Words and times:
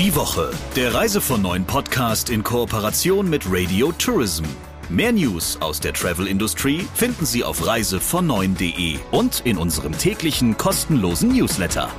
Die 0.00 0.16
Woche, 0.16 0.50
der 0.76 0.94
Reise 0.94 1.20
von 1.20 1.42
neuen 1.42 1.66
Podcast 1.66 2.30
in 2.30 2.42
Kooperation 2.42 3.28
mit 3.28 3.42
Radio 3.46 3.92
Tourism. 3.92 4.44
Mehr 4.88 5.12
News 5.12 5.58
aus 5.60 5.78
der 5.78 5.92
Travel-Industrie 5.92 6.86
finden 6.94 7.26
Sie 7.26 7.44
auf 7.44 7.60
reisevon9.de 7.62 8.98
und 9.10 9.42
in 9.44 9.58
unserem 9.58 9.92
täglichen 9.92 10.56
kostenlosen 10.56 11.36
Newsletter. 11.36 11.90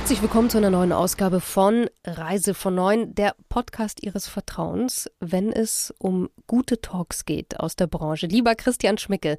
Herzlich 0.00 0.22
willkommen 0.22 0.48
zu 0.48 0.56
einer 0.56 0.70
neuen 0.70 0.92
Ausgabe 0.92 1.42
von 1.42 1.86
Reise 2.06 2.54
von 2.54 2.74
Neun, 2.74 3.14
der 3.14 3.34
Podcast 3.50 4.02
Ihres 4.02 4.26
Vertrauens, 4.26 5.10
wenn 5.20 5.52
es 5.52 5.94
um 5.98 6.30
gute 6.46 6.80
Talks 6.80 7.26
geht 7.26 7.60
aus 7.60 7.76
der 7.76 7.86
Branche. 7.86 8.26
Lieber 8.26 8.54
Christian 8.54 8.96
Schmicke, 8.96 9.38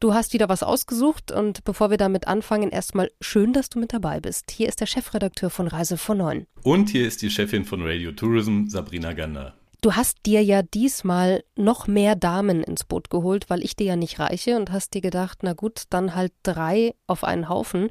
du 0.00 0.14
hast 0.14 0.32
wieder 0.32 0.48
was 0.48 0.62
ausgesucht 0.62 1.30
und 1.30 1.64
bevor 1.64 1.90
wir 1.90 1.98
damit 1.98 2.26
anfangen, 2.28 2.70
erstmal 2.70 3.10
schön, 3.20 3.52
dass 3.52 3.68
du 3.68 3.78
mit 3.78 3.92
dabei 3.92 4.20
bist. 4.20 4.50
Hier 4.50 4.68
ist 4.68 4.80
der 4.80 4.86
Chefredakteur 4.86 5.50
von 5.50 5.68
Reise 5.68 5.98
von 5.98 6.16
Neun. 6.16 6.46
Und 6.62 6.88
hier 6.88 7.06
ist 7.06 7.20
die 7.20 7.30
Chefin 7.30 7.66
von 7.66 7.82
Radio 7.82 8.10
Tourism, 8.12 8.68
Sabrina 8.68 9.12
Gander. 9.12 9.54
Du 9.82 9.96
hast 9.96 10.16
dir 10.24 10.42
ja 10.42 10.62
diesmal 10.62 11.44
noch 11.56 11.86
mehr 11.86 12.16
Damen 12.16 12.62
ins 12.62 12.84
Boot 12.84 13.10
geholt, 13.10 13.50
weil 13.50 13.62
ich 13.62 13.76
dir 13.76 13.88
ja 13.88 13.96
nicht 13.96 14.18
reiche 14.18 14.56
und 14.56 14.72
hast 14.72 14.94
dir 14.94 15.02
gedacht, 15.02 15.40
na 15.42 15.52
gut, 15.52 15.84
dann 15.90 16.14
halt 16.14 16.32
drei 16.42 16.94
auf 17.06 17.22
einen 17.22 17.50
Haufen. 17.50 17.90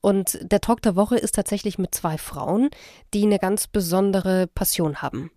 Und 0.00 0.38
der 0.42 0.60
Talk 0.60 0.82
der 0.82 0.96
Woche 0.96 1.16
ist 1.16 1.34
tatsächlich 1.34 1.78
mit 1.78 1.94
zwei 1.94 2.18
Frauen, 2.18 2.70
die 3.14 3.24
eine 3.24 3.38
ganz 3.38 3.66
besondere 3.66 4.46
Passion 4.46 5.02
haben. 5.02 5.30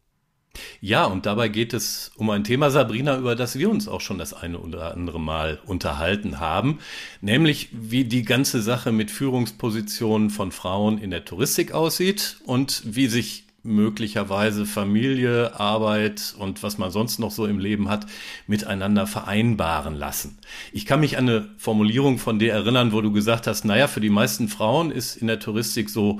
Ja, 0.81 1.05
und 1.05 1.25
dabei 1.25 1.47
geht 1.47 1.73
es 1.73 2.11
um 2.15 2.29
ein 2.29 2.43
Thema, 2.43 2.71
Sabrina, 2.71 3.17
über 3.17 3.35
das 3.35 3.57
wir 3.57 3.69
uns 3.69 3.87
auch 3.87 4.01
schon 4.01 4.17
das 4.17 4.33
eine 4.33 4.59
oder 4.59 4.93
andere 4.93 5.19
Mal 5.19 5.59
unterhalten 5.65 6.39
haben, 6.39 6.79
nämlich 7.21 7.69
wie 7.71 8.05
die 8.05 8.23
ganze 8.23 8.61
Sache 8.61 8.91
mit 8.91 9.11
Führungspositionen 9.11 10.29
von 10.29 10.51
Frauen 10.51 10.97
in 10.97 11.11
der 11.11 11.25
Touristik 11.25 11.71
aussieht 11.71 12.37
und 12.45 12.81
wie 12.85 13.07
sich 13.07 13.45
möglicherweise 13.69 14.65
Familie, 14.65 15.59
Arbeit 15.59 16.35
und 16.37 16.63
was 16.63 16.77
man 16.77 16.91
sonst 16.91 17.19
noch 17.19 17.31
so 17.31 17.45
im 17.45 17.59
Leben 17.59 17.87
hat, 17.87 18.07
miteinander 18.47 19.07
vereinbaren 19.07 19.95
lassen. 19.95 20.39
Ich 20.73 20.85
kann 20.85 20.99
mich 20.99 21.17
an 21.17 21.29
eine 21.29 21.49
Formulierung 21.57 22.17
von 22.17 22.39
dir 22.39 22.51
erinnern, 22.51 22.91
wo 22.91 23.01
du 23.01 23.11
gesagt 23.11 23.47
hast, 23.47 23.63
naja, 23.63 23.87
für 23.87 24.01
die 24.01 24.09
meisten 24.09 24.47
Frauen 24.47 24.91
ist 24.91 25.15
in 25.15 25.27
der 25.27 25.39
Touristik 25.39 25.89
so 25.89 26.19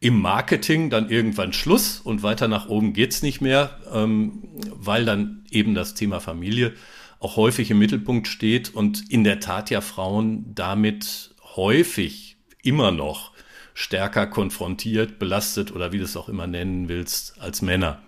im 0.00 0.20
Marketing 0.20 0.90
dann 0.90 1.08
irgendwann 1.08 1.52
Schluss 1.52 2.00
und 2.00 2.22
weiter 2.22 2.48
nach 2.48 2.68
oben 2.68 2.92
geht's 2.92 3.22
nicht 3.22 3.40
mehr, 3.40 3.78
ähm, 3.92 4.42
weil 4.74 5.04
dann 5.04 5.44
eben 5.50 5.74
das 5.74 5.94
Thema 5.94 6.20
Familie 6.20 6.74
auch 7.18 7.36
häufig 7.36 7.70
im 7.70 7.78
Mittelpunkt 7.78 8.28
steht 8.28 8.74
und 8.74 9.10
in 9.10 9.24
der 9.24 9.40
Tat 9.40 9.70
ja 9.70 9.80
Frauen 9.80 10.54
damit 10.54 11.34
häufig 11.56 12.36
immer 12.62 12.90
noch 12.90 13.35
stärker 13.76 14.26
konfrontiert, 14.26 15.18
belastet 15.18 15.70
oder 15.70 15.92
wie 15.92 15.98
du 15.98 16.04
es 16.04 16.16
auch 16.16 16.30
immer 16.30 16.46
nennen 16.46 16.88
willst, 16.88 17.38
als 17.42 17.60
Männer. 17.60 18.00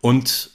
Und 0.00 0.50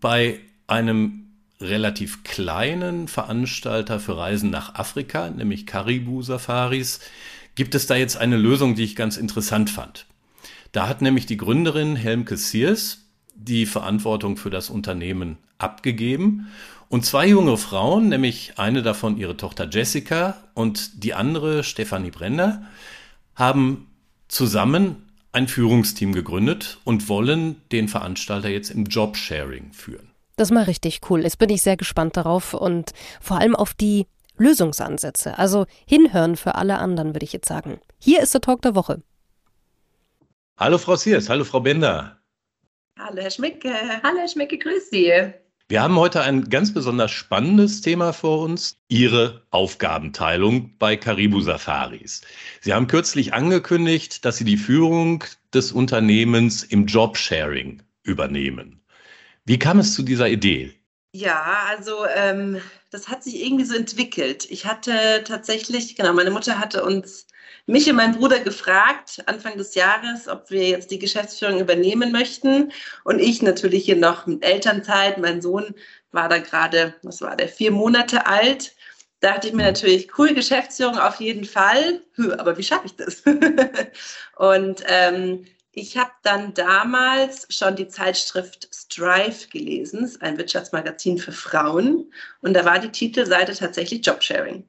bei 0.00 0.40
einem 0.66 1.26
relativ 1.60 2.24
kleinen 2.24 3.06
Veranstalter 3.06 4.00
für 4.00 4.16
Reisen 4.16 4.48
nach 4.48 4.76
Afrika, 4.76 5.28
nämlich 5.28 5.66
Caribou 5.66 6.22
Safaris, 6.22 7.00
gibt 7.54 7.74
es 7.74 7.86
da 7.86 7.94
jetzt 7.94 8.16
eine 8.16 8.38
Lösung, 8.38 8.74
die 8.74 8.84
ich 8.84 8.96
ganz 8.96 9.18
interessant 9.18 9.68
fand. 9.68 10.06
Da 10.72 10.88
hat 10.88 11.02
nämlich 11.02 11.26
die 11.26 11.36
Gründerin 11.36 11.94
Helmke 11.94 12.38
Sears 12.38 12.98
die 13.34 13.66
Verantwortung 13.66 14.38
für 14.38 14.50
das 14.50 14.70
Unternehmen 14.70 15.36
abgegeben 15.58 16.48
und 16.88 17.04
zwei 17.04 17.28
junge 17.28 17.58
Frauen, 17.58 18.08
nämlich 18.08 18.54
eine 18.56 18.82
davon 18.82 19.18
ihre 19.18 19.36
Tochter 19.36 19.68
Jessica 19.70 20.42
und 20.54 21.04
die 21.04 21.12
andere 21.12 21.62
Stefanie 21.62 22.10
Brenner, 22.10 22.66
haben 23.34 23.88
zusammen 24.28 25.10
ein 25.32 25.48
Führungsteam 25.48 26.12
gegründet 26.12 26.78
und 26.84 27.08
wollen 27.08 27.60
den 27.70 27.88
Veranstalter 27.88 28.48
jetzt 28.48 28.70
im 28.70 28.84
Jobsharing 28.84 29.72
führen. 29.72 30.10
Das 30.36 30.48
ist 30.48 30.54
mal 30.54 30.64
richtig 30.64 31.00
cool. 31.08 31.22
Jetzt 31.22 31.38
bin 31.38 31.50
ich 31.50 31.62
sehr 31.62 31.76
gespannt 31.76 32.16
darauf 32.16 32.54
und 32.54 32.92
vor 33.20 33.38
allem 33.38 33.56
auf 33.56 33.74
die 33.74 34.06
Lösungsansätze. 34.36 35.38
Also 35.38 35.66
hinhören 35.86 36.36
für 36.36 36.54
alle 36.54 36.78
anderen, 36.78 37.14
würde 37.14 37.24
ich 37.24 37.32
jetzt 37.32 37.48
sagen. 37.48 37.80
Hier 37.98 38.22
ist 38.22 38.34
der 38.34 38.40
Talk 38.40 38.62
der 38.62 38.74
Woche. 38.74 39.02
Hallo 40.58 40.78
Frau 40.78 40.96
Siers, 40.96 41.28
hallo 41.28 41.44
Frau 41.44 41.60
Bender. 41.60 42.18
Hallo 42.98 43.20
Herr 43.22 43.30
Schmicke, 43.30 43.72
hallo 44.02 44.18
Herr 44.18 44.28
Schmicke, 44.28 44.58
grüß 44.58 44.90
Sie. 44.90 45.32
Wir 45.68 45.82
haben 45.82 45.96
heute 45.96 46.20
ein 46.22 46.50
ganz 46.50 46.74
besonders 46.74 47.10
spannendes 47.10 47.80
Thema 47.80 48.12
vor 48.12 48.40
uns, 48.40 48.76
Ihre 48.88 49.46
Aufgabenteilung 49.50 50.76
bei 50.78 50.96
Caribou 50.96 51.40
Safaris. 51.40 52.22
Sie 52.60 52.74
haben 52.74 52.88
kürzlich 52.88 53.32
angekündigt, 53.32 54.24
dass 54.24 54.36
Sie 54.36 54.44
die 54.44 54.56
Führung 54.56 55.24
des 55.54 55.72
Unternehmens 55.72 56.62
im 56.62 56.86
Jobsharing 56.86 57.82
übernehmen. 58.02 58.82
Wie 59.44 59.58
kam 59.58 59.78
es 59.78 59.94
zu 59.94 60.02
dieser 60.02 60.28
Idee? 60.28 60.74
Ja, 61.14 61.66
also 61.68 62.06
ähm, 62.06 62.60
das 62.90 63.08
hat 63.08 63.22
sich 63.22 63.42
irgendwie 63.44 63.64
so 63.64 63.74
entwickelt. 63.74 64.50
Ich 64.50 64.66
hatte 64.66 65.24
tatsächlich, 65.24 65.94
genau, 65.96 66.12
meine 66.12 66.30
Mutter 66.30 66.58
hatte 66.58 66.84
uns 66.84 67.26
mich 67.66 67.88
und 67.88 67.96
meinen 67.96 68.16
Bruder 68.16 68.40
gefragt, 68.40 69.22
Anfang 69.26 69.56
des 69.56 69.74
Jahres, 69.74 70.28
ob 70.28 70.50
wir 70.50 70.68
jetzt 70.68 70.90
die 70.90 70.98
Geschäftsführung 70.98 71.60
übernehmen 71.60 72.12
möchten. 72.12 72.72
Und 73.04 73.20
ich 73.20 73.42
natürlich 73.42 73.84
hier 73.84 73.96
noch 73.96 74.26
mit 74.26 74.44
Elternzeit. 74.44 75.18
Mein 75.18 75.40
Sohn 75.40 75.74
war 76.10 76.28
da 76.28 76.38
gerade, 76.38 76.94
was 77.02 77.20
war 77.20 77.36
der, 77.36 77.48
vier 77.48 77.70
Monate 77.70 78.26
alt. 78.26 78.74
Dachte 79.20 79.48
ich 79.48 79.54
mir 79.54 79.64
natürlich, 79.64 80.18
cool, 80.18 80.34
Geschäftsführung 80.34 80.98
auf 80.98 81.20
jeden 81.20 81.44
Fall. 81.44 82.02
Aber 82.38 82.58
wie 82.58 82.64
schaffe 82.64 82.86
ich 82.86 82.96
das? 82.96 83.22
und 84.36 84.82
ähm, 84.86 85.44
ich 85.74 85.96
habe 85.96 86.10
dann 86.22 86.52
damals 86.52 87.46
schon 87.48 87.76
die 87.76 87.88
Zeitschrift 87.88 88.68
Strive 88.74 89.48
gelesen, 89.48 90.14
ein 90.20 90.36
Wirtschaftsmagazin 90.36 91.16
für 91.16 91.32
Frauen. 91.32 92.12
Und 92.40 92.54
da 92.54 92.64
war 92.64 92.78
die 92.78 92.90
Titelseite 92.90 93.54
tatsächlich 93.54 94.04
Jobsharing. 94.04 94.68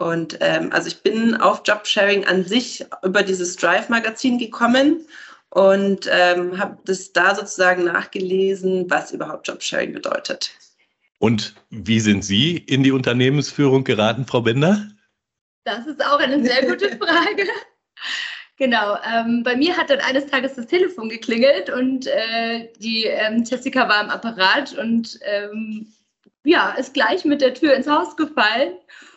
Und 0.00 0.38
ähm, 0.40 0.72
also 0.72 0.88
ich 0.88 1.02
bin 1.02 1.34
auf 1.36 1.60
Jobsharing 1.66 2.24
an 2.24 2.42
sich 2.42 2.86
über 3.02 3.22
dieses 3.22 3.56
Drive-Magazin 3.56 4.38
gekommen 4.38 5.06
und 5.50 6.08
ähm, 6.10 6.58
habe 6.58 6.78
das 6.86 7.12
da 7.12 7.34
sozusagen 7.34 7.84
nachgelesen, 7.84 8.88
was 8.88 9.12
überhaupt 9.12 9.46
Jobsharing 9.46 9.92
bedeutet. 9.92 10.52
Und 11.18 11.54
wie 11.68 12.00
sind 12.00 12.24
Sie 12.24 12.56
in 12.56 12.82
die 12.82 12.92
Unternehmensführung 12.92 13.84
geraten, 13.84 14.24
Frau 14.24 14.40
Bender? 14.40 14.88
Das 15.64 15.86
ist 15.86 16.02
auch 16.02 16.18
eine 16.18 16.42
sehr 16.42 16.64
gute 16.64 16.88
Frage. 16.96 17.46
Genau, 18.56 18.96
ähm, 19.06 19.42
bei 19.42 19.54
mir 19.54 19.76
hat 19.76 19.90
dann 19.90 20.00
eines 20.00 20.24
Tages 20.24 20.54
das 20.54 20.66
Telefon 20.66 21.10
geklingelt 21.10 21.68
und 21.68 22.06
äh, 22.06 22.72
die 22.78 23.04
ähm, 23.04 23.44
Jessica 23.44 23.86
war 23.86 24.02
im 24.02 24.08
Apparat 24.08 24.72
und 24.78 25.20
ähm, 25.24 25.92
ja, 26.44 26.70
ist 26.70 26.94
gleich 26.94 27.26
mit 27.26 27.42
der 27.42 27.52
Tür 27.52 27.74
ins 27.74 27.86
Haus 27.86 28.16
gefallen 28.16 28.72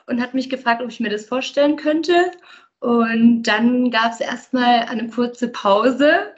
und 0.08 0.22
hat 0.22 0.34
mich 0.34 0.50
gefragt, 0.50 0.82
ob 0.82 0.90
ich 0.90 1.00
mir 1.00 1.10
das 1.10 1.26
vorstellen 1.26 1.76
könnte. 1.76 2.32
Und 2.80 3.44
dann 3.44 3.92
gab 3.92 4.12
es 4.12 4.20
erstmal 4.20 4.82
eine 4.82 5.08
kurze 5.08 5.48
Pause. 5.48 6.34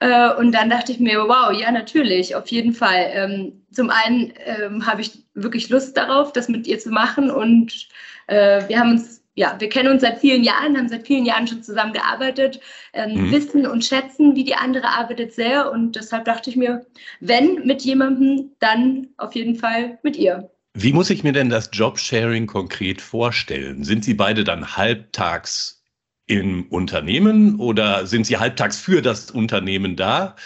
Äh, 0.00 0.34
und 0.34 0.52
dann 0.52 0.70
dachte 0.70 0.92
ich 0.92 1.00
mir, 1.00 1.18
wow, 1.28 1.52
ja, 1.52 1.70
natürlich, 1.70 2.34
auf 2.34 2.48
jeden 2.48 2.72
Fall. 2.72 3.10
Ähm, 3.12 3.66
zum 3.70 3.90
einen 3.90 4.32
ähm, 4.44 4.86
habe 4.86 5.00
ich 5.02 5.24
wirklich 5.34 5.68
Lust 5.68 5.96
darauf, 5.96 6.32
das 6.32 6.48
mit 6.48 6.66
ihr 6.66 6.78
zu 6.78 6.90
machen. 6.90 7.30
Und 7.30 7.88
äh, 8.26 8.66
wir 8.68 8.78
haben 8.78 8.92
uns 8.92 9.16
ja, 9.36 9.54
wir 9.58 9.68
kennen 9.68 9.90
uns 9.90 10.00
seit 10.00 10.18
vielen 10.18 10.42
Jahren, 10.42 10.76
haben 10.76 10.88
seit 10.88 11.06
vielen 11.06 11.26
Jahren 11.26 11.46
schon 11.46 11.62
zusammengearbeitet, 11.62 12.58
ähm, 12.94 13.26
mhm. 13.26 13.30
wissen 13.30 13.66
und 13.66 13.84
schätzen, 13.84 14.34
wie 14.34 14.44
die 14.44 14.54
andere 14.54 14.88
arbeitet 14.88 15.34
sehr. 15.34 15.70
Und 15.70 15.94
deshalb 15.94 16.24
dachte 16.24 16.48
ich 16.48 16.56
mir, 16.56 16.86
wenn 17.20 17.66
mit 17.66 17.82
jemandem, 17.82 18.52
dann 18.60 19.08
auf 19.18 19.34
jeden 19.34 19.54
Fall 19.54 19.98
mit 20.02 20.16
ihr. 20.16 20.50
Wie 20.78 20.92
muss 20.92 21.08
ich 21.08 21.24
mir 21.24 21.32
denn 21.32 21.48
das 21.48 21.70
Jobsharing 21.72 22.46
konkret 22.46 23.00
vorstellen? 23.00 23.82
Sind 23.82 24.04
Sie 24.04 24.12
beide 24.12 24.44
dann 24.44 24.76
halbtags 24.76 25.82
im 26.26 26.66
Unternehmen 26.68 27.58
oder 27.58 28.06
sind 28.06 28.26
Sie 28.26 28.36
halbtags 28.36 28.78
für 28.78 29.00
das 29.00 29.30
Unternehmen 29.30 29.96
da? 29.96 30.36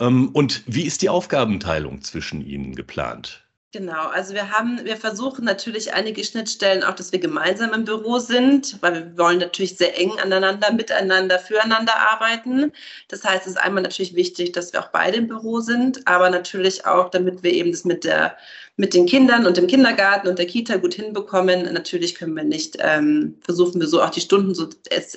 Ähm, 0.00 0.30
und 0.30 0.64
wie 0.66 0.82
ist 0.82 1.02
die 1.02 1.08
Aufgabenteilung 1.08 2.02
zwischen 2.02 2.44
Ihnen 2.44 2.74
geplant? 2.74 3.45
Genau, 3.72 4.08
also 4.08 4.32
wir 4.32 4.50
haben, 4.52 4.84
wir 4.84 4.96
versuchen 4.96 5.44
natürlich 5.44 5.92
einige 5.92 6.24
Schnittstellen 6.24 6.82
auch, 6.82 6.94
dass 6.94 7.12
wir 7.12 7.18
gemeinsam 7.18 7.74
im 7.74 7.84
Büro 7.84 8.18
sind, 8.18 8.80
weil 8.80 8.94
wir 8.94 9.18
wollen 9.18 9.38
natürlich 9.38 9.76
sehr 9.76 9.98
eng 9.98 10.12
aneinander, 10.18 10.72
miteinander, 10.72 11.38
füreinander 11.38 11.92
arbeiten. 12.10 12.72
Das 13.08 13.22
heißt, 13.24 13.42
es 13.42 13.52
ist 13.52 13.58
einmal 13.58 13.82
natürlich 13.82 14.14
wichtig, 14.14 14.52
dass 14.52 14.72
wir 14.72 14.80
auch 14.80 14.88
beide 14.92 15.18
im 15.18 15.26
Büro 15.28 15.60
sind, 15.60 16.06
aber 16.06 16.30
natürlich 16.30 16.86
auch, 16.86 17.10
damit 17.10 17.42
wir 17.42 17.52
eben 17.52 17.72
das 17.72 17.84
mit 17.84 18.04
der 18.04 18.36
mit 18.78 18.92
den 18.92 19.06
Kindern 19.06 19.46
und 19.46 19.56
dem 19.56 19.66
Kindergarten 19.66 20.28
und 20.28 20.38
der 20.38 20.46
Kita 20.46 20.76
gut 20.76 20.92
hinbekommen. 20.94 21.72
Natürlich 21.72 22.14
können 22.14 22.36
wir 22.36 22.44
nicht, 22.44 22.76
ähm, 22.80 23.38
versuchen 23.40 23.80
wir 23.80 23.88
so 23.88 24.02
auch 24.02 24.10
die 24.10 24.20
Stunden 24.20 24.54
so 24.54 24.68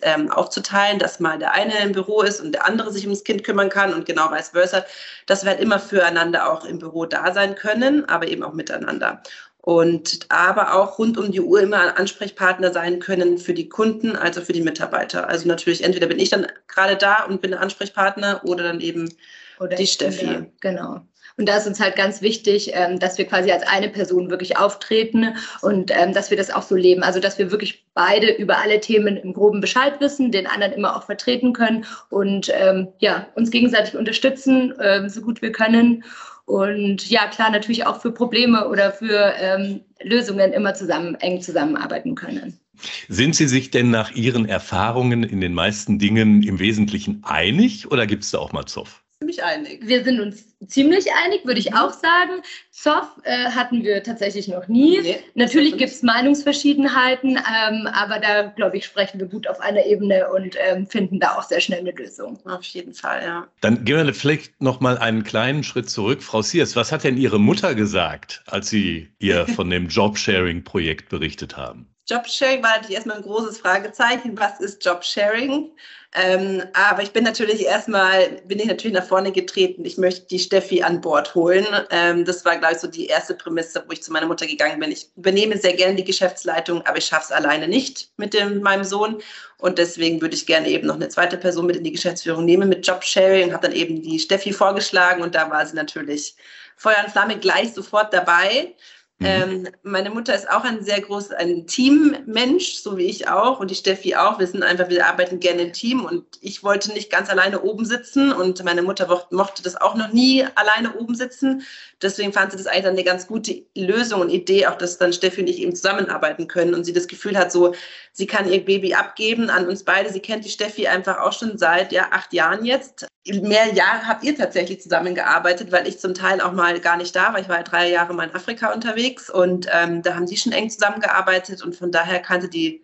ähm, 0.02 0.32
aufzuteilen, 0.32 0.98
dass 0.98 1.20
mal 1.20 1.38
der 1.38 1.52
eine 1.54 1.78
im 1.84 1.92
Büro 1.92 2.22
ist 2.22 2.40
und 2.40 2.54
der 2.54 2.66
andere 2.66 2.92
sich 2.94 3.04
ums 3.04 3.26
Kind 3.26 3.44
kümmern 3.44 3.70
kann 3.70 3.94
und 3.94 4.06
genau 4.06 4.32
vice 4.32 4.50
versa, 4.50 4.86
dass 5.26 5.44
wir 5.44 5.52
halt 5.52 5.60
immer 5.60 5.80
füreinander 5.80 6.50
auch 6.52 6.64
im 6.64 6.80
Büro 6.80 7.06
da 7.06 7.34
sein 7.34 7.56
können, 7.56 8.06
aber 8.06 8.28
eben 8.30 8.39
auch 8.44 8.54
miteinander. 8.54 9.22
und 9.62 10.26
aber 10.30 10.74
auch 10.74 10.98
rund 11.00 11.18
um 11.18 11.32
die 11.32 11.42
Uhr 11.42 11.62
immer 11.62 11.98
Ansprechpartner 11.98 12.72
sein 12.72 13.00
können 13.00 13.38
für 13.38 13.54
die 13.54 13.70
Kunden, 13.70 14.16
also 14.16 14.42
für 14.42 14.54
die 14.54 14.62
Mitarbeiter. 14.62 15.28
Also 15.28 15.48
natürlich 15.48 15.84
entweder 15.84 16.08
bin 16.08 16.18
ich 16.18 16.30
dann 16.30 16.48
gerade 16.68 16.96
da 16.96 17.26
und 17.26 17.42
bin 17.42 17.54
Ansprechpartner 17.54 18.42
oder 18.46 18.64
dann 18.64 18.80
eben 18.80 19.14
oder 19.60 19.76
die 19.76 19.88
Steffi. 19.88 20.26
Ja, 20.26 20.46
genau. 20.62 21.02
Und 21.38 21.48
da 21.48 21.56
ist 21.56 21.68
uns 21.68 21.80
halt 21.80 21.96
ganz 21.96 22.22
wichtig, 22.22 22.72
ähm, 22.74 23.00
dass 23.00 23.18
wir 23.18 23.26
quasi 23.26 23.50
als 23.52 23.66
eine 23.66 23.88
Person 23.88 24.30
wirklich 24.30 24.58
auftreten 24.58 25.36
und 25.62 25.90
ähm, 25.90 26.14
dass 26.14 26.30
wir 26.32 26.38
das 26.38 26.52
auch 26.52 26.64
so 26.64 26.76
leben. 26.76 27.02
Also 27.02 27.20
dass 27.22 27.38
wir 27.38 27.50
wirklich 27.50 27.86
beide 27.94 28.32
über 28.32 28.58
alle 28.58 28.80
Themen 28.82 29.16
im 29.16 29.34
Groben 29.34 29.62
Bescheid 29.62 30.02
wissen, 30.02 30.32
den 30.32 30.48
anderen 30.48 30.74
immer 30.74 30.98
auch 30.98 31.04
vertreten 31.04 31.54
können 31.54 31.86
und 32.10 32.52
ähm, 32.54 32.90
ja, 33.00 33.28
uns 33.36 33.52
gegenseitig 33.52 33.96
unterstützen, 33.96 34.74
so 35.08 35.22
gut 35.22 35.42
wir 35.42 35.52
können. 35.52 36.04
Und 36.50 37.08
ja, 37.12 37.28
klar, 37.28 37.52
natürlich 37.52 37.86
auch 37.86 38.02
für 38.02 38.12
Probleme 38.12 38.68
oder 38.68 38.92
für 38.92 39.36
ähm, 39.40 39.82
Lösungen 40.02 40.52
immer 40.52 40.74
zusammen, 40.74 41.14
eng 41.14 41.44
zusammenarbeiten 41.44 42.16
können. 42.16 42.60
Sind 43.08 43.36
Sie 43.36 43.48
sich 43.48 43.70
denn 43.70 43.92
nach 43.92 44.14
Ihren 44.14 44.50
Erfahrungen 44.50 45.22
in 45.22 45.42
den 45.42 45.54
meisten 45.54 46.00
Dingen 46.00 46.42
im 46.42 46.58
Wesentlichen 46.58 47.22
einig 47.24 47.92
oder 47.92 48.08
gibt 48.08 48.24
es 48.24 48.32
da 48.32 48.40
auch 48.40 48.52
mal 48.52 48.66
Zoff? 48.66 49.04
Ziemlich 49.20 49.44
einig. 49.44 49.82
Wir 49.82 50.04
sind 50.06 50.22
uns 50.22 50.56
ziemlich 50.68 51.08
einig, 51.26 51.46
würde 51.46 51.60
ich 51.60 51.72
mhm. 51.72 51.78
auch 51.78 51.92
sagen. 51.92 52.42
Zoff 52.72 53.08
äh, 53.24 53.50
hatten 53.50 53.84
wir 53.84 54.02
tatsächlich 54.02 54.48
noch 54.48 54.70
nie. 54.70 55.02
Nee, 55.02 55.20
Natürlich 55.36 55.78
gibt 55.78 55.92
es 55.92 56.02
Meinungsverschiedenheiten, 56.04 57.32
ähm, 57.32 57.88
aber 57.88 58.20
da, 58.20 58.44
glaube 58.44 58.78
ich, 58.78 58.86
sprechen 58.86 59.20
wir 59.20 59.28
gut 59.28 59.46
auf 59.48 59.60
einer 59.60 59.86
Ebene 59.86 60.30
und 60.32 60.56
ähm, 60.66 60.88
finden 60.88 61.20
da 61.20 61.38
auch 61.38 61.44
sehr 61.44 61.60
schnell 61.60 61.80
eine 61.80 61.92
Lösung. 61.92 62.40
Auf 62.46 62.64
jeden 62.64 62.94
Fall, 62.94 63.22
ja. 63.22 63.48
Dann 63.60 63.84
gehen 63.84 64.06
wir 64.06 64.14
vielleicht 64.14 64.62
noch 64.62 64.80
mal 64.80 64.98
einen 64.98 65.24
kleinen 65.24 65.64
Schritt 65.64 65.90
zurück. 65.90 66.24
Frau 66.24 66.42
Siers, 66.42 66.78
was 66.78 66.94
hat 66.94 67.04
denn 67.04 67.18
Ihre 67.18 67.40
Mutter 67.40 67.76
gesagt, 67.76 68.42
als 68.48 68.70
Sie 68.70 69.10
ihr 69.20 69.48
von 69.48 69.70
dem 69.70 69.88
Jobsharing-Projekt 69.90 71.10
berichtet 71.10 71.58
haben? 71.58 71.88
Jobsharing 72.10 72.64
war 72.64 72.72
natürlich 72.72 72.96
erstmal 72.96 73.18
ein 73.18 73.24
großes 73.24 73.60
Fragezeichen. 73.60 74.38
Was 74.40 74.60
ist 74.60 74.84
Jobsharing? 74.84 75.70
Ähm, 76.16 76.64
aber 76.74 77.04
ich 77.04 77.12
bin 77.12 77.24
natürlich 77.24 77.66
erstmal, 77.66 78.42
bin 78.48 78.60
ich 78.60 78.66
natürlich 78.66 78.98
nach 78.98 79.06
vorne 79.06 79.32
getreten. 79.32 79.86
Ich 79.86 80.00
möchte 80.00 80.26
die 80.28 80.40
Steffi 80.40 80.82
an 80.82 81.02
Bord 81.02 81.36
holen. 81.36 81.68
Ähm, 81.92 82.26
das 82.26 82.44
war, 82.46 82.58
glaube 82.58 82.74
ich, 82.74 82.80
so 82.80 82.88
die 82.88 83.06
erste 83.06 83.36
Prämisse, 83.36 83.84
wo 83.86 83.92
ich 83.92 84.02
zu 84.02 84.12
meiner 84.12 84.26
Mutter 84.26 84.48
gegangen 84.48 84.80
bin. 84.80 84.92
Ich 84.92 85.10
übernehme 85.16 85.58
sehr 85.60 85.74
gerne 85.74 85.96
die 85.96 86.04
Geschäftsleitung, 86.04 86.84
aber 86.88 86.98
ich 86.98 87.06
schaffe 87.06 87.26
es 87.26 87.32
alleine 87.32 87.68
nicht 87.68 88.10
mit 88.18 88.34
dem, 88.34 88.62
meinem 88.62 88.84
Sohn. 88.84 89.22
Und 89.60 89.78
deswegen 89.78 90.20
würde 90.20 90.36
ich 90.36 90.48
gerne 90.48 90.68
eben 90.68 90.88
noch 90.88 90.96
eine 90.96 91.10
zweite 91.10 91.38
Person 91.38 91.68
mit 91.68 91.76
in 91.76 91.84
die 91.84 91.92
Geschäftsführung 91.92 92.44
nehmen 92.44 92.70
mit 92.70 92.88
Jobsharing 92.88 93.50
und 93.50 93.54
habe 93.54 93.68
dann 93.68 93.76
eben 93.76 94.02
die 94.02 94.18
Steffi 94.18 94.52
vorgeschlagen 94.52 95.22
und 95.22 95.36
da 95.36 95.52
war 95.52 95.64
sie 95.66 95.76
natürlich 95.76 96.36
Feuer 96.76 97.04
und 97.06 97.12
Flamme 97.12 97.38
gleich 97.38 97.74
sofort 97.74 98.14
dabei. 98.14 98.74
Mhm. 99.20 99.26
Ähm, 99.26 99.68
meine 99.84 100.10
Mutter 100.12 100.34
ist 100.34 100.50
auch 100.50 100.64
ein 100.64 100.82
sehr 100.82 101.02
großes, 101.02 101.32
ein 101.32 101.68
Teammensch, 101.68 102.76
so 102.76 102.98
wie 102.98 103.04
ich 103.04 103.28
auch 103.28 103.60
und 103.60 103.70
die 103.70 103.76
Steffi 103.76 104.16
auch. 104.16 104.40
Wir 104.40 104.48
sind 104.48 104.64
einfach, 104.64 104.88
wir 104.88 105.06
arbeiten 105.06 105.42
gerne 105.42 105.64
im 105.64 105.74
Team 105.74 106.06
und 106.06 106.24
ich 106.40 106.64
wollte 106.64 106.94
nicht 106.94 107.12
ganz 107.12 107.30
alleine 107.30 107.62
oben 107.62 107.84
sitzen 107.84 108.32
und 108.32 108.64
meine 108.64 108.82
Mutter 108.82 109.28
mochte 109.32 109.62
das 109.62 109.76
auch 109.76 109.96
noch 109.96 110.14
nie 110.14 110.46
alleine 110.56 110.96
oben 110.96 111.16
sitzen. 111.16 111.64
Deswegen 112.02 112.32
fand 112.32 112.52
sie 112.52 112.58
das 112.58 112.68
eigentlich 112.68 112.84
dann 112.84 112.94
eine 112.94 113.04
ganz 113.04 113.28
gute 113.28 113.66
Lösung 113.76 114.22
und 114.22 114.30
Idee, 114.30 114.68
auch 114.68 114.78
dass 114.78 114.98
dann 114.98 115.12
Steffi 115.12 115.42
und 115.42 115.48
ich 115.48 115.60
eben 115.60 115.76
zusammenarbeiten 115.76 116.48
können 116.48 116.74
und 116.74 116.86
sie 116.86 116.94
das 116.94 117.08
Gefühl 117.08 117.38
hat, 117.38 117.52
so, 117.52 117.76
sie 118.20 118.28
kann 118.28 118.52
ihr 118.52 118.66
Baby 118.66 118.96
abgeben 118.96 119.50
an 119.50 119.66
uns 119.66 119.86
beide. 119.86 120.12
Sie 120.12 120.20
kennt 120.20 120.44
die 120.44 120.50
Steffi 120.50 120.88
einfach 120.88 121.20
auch 121.20 121.32
schon 121.32 121.58
seit 121.58 121.94
ja, 121.94 122.10
acht 122.12 122.34
Jahren 122.34 122.66
jetzt. 122.66 123.08
Mehr 123.26 123.74
Jahre 123.74 124.08
habt 124.08 124.26
ihr 124.26 124.36
tatsächlich 124.36 124.82
zusammengearbeitet, 124.82 125.72
weil 125.72 125.88
ich 125.88 126.00
zum 126.00 126.14
Teil 126.14 126.42
auch 126.42 126.52
mal 126.52 126.82
gar 126.82 126.98
nicht 126.98 127.16
da 127.16 127.32
war. 127.32 127.40
Ich 127.40 127.48
war 127.48 127.60
ja 127.60 127.64
drei 127.64 127.90
Jahre 127.90 128.14
mal 128.14 128.28
in 128.28 128.36
Afrika 128.36 128.74
unterwegs 128.74 129.30
und 129.30 129.68
ähm, 129.72 130.02
da 130.02 130.16
haben 130.16 130.28
sie 130.28 130.36
schon 130.36 130.52
eng 130.52 130.70
zusammengearbeitet 130.70 131.64
und 131.64 131.78
von 131.78 131.94
daher 131.94 132.20
kannte 132.20 132.50
die 132.50 132.84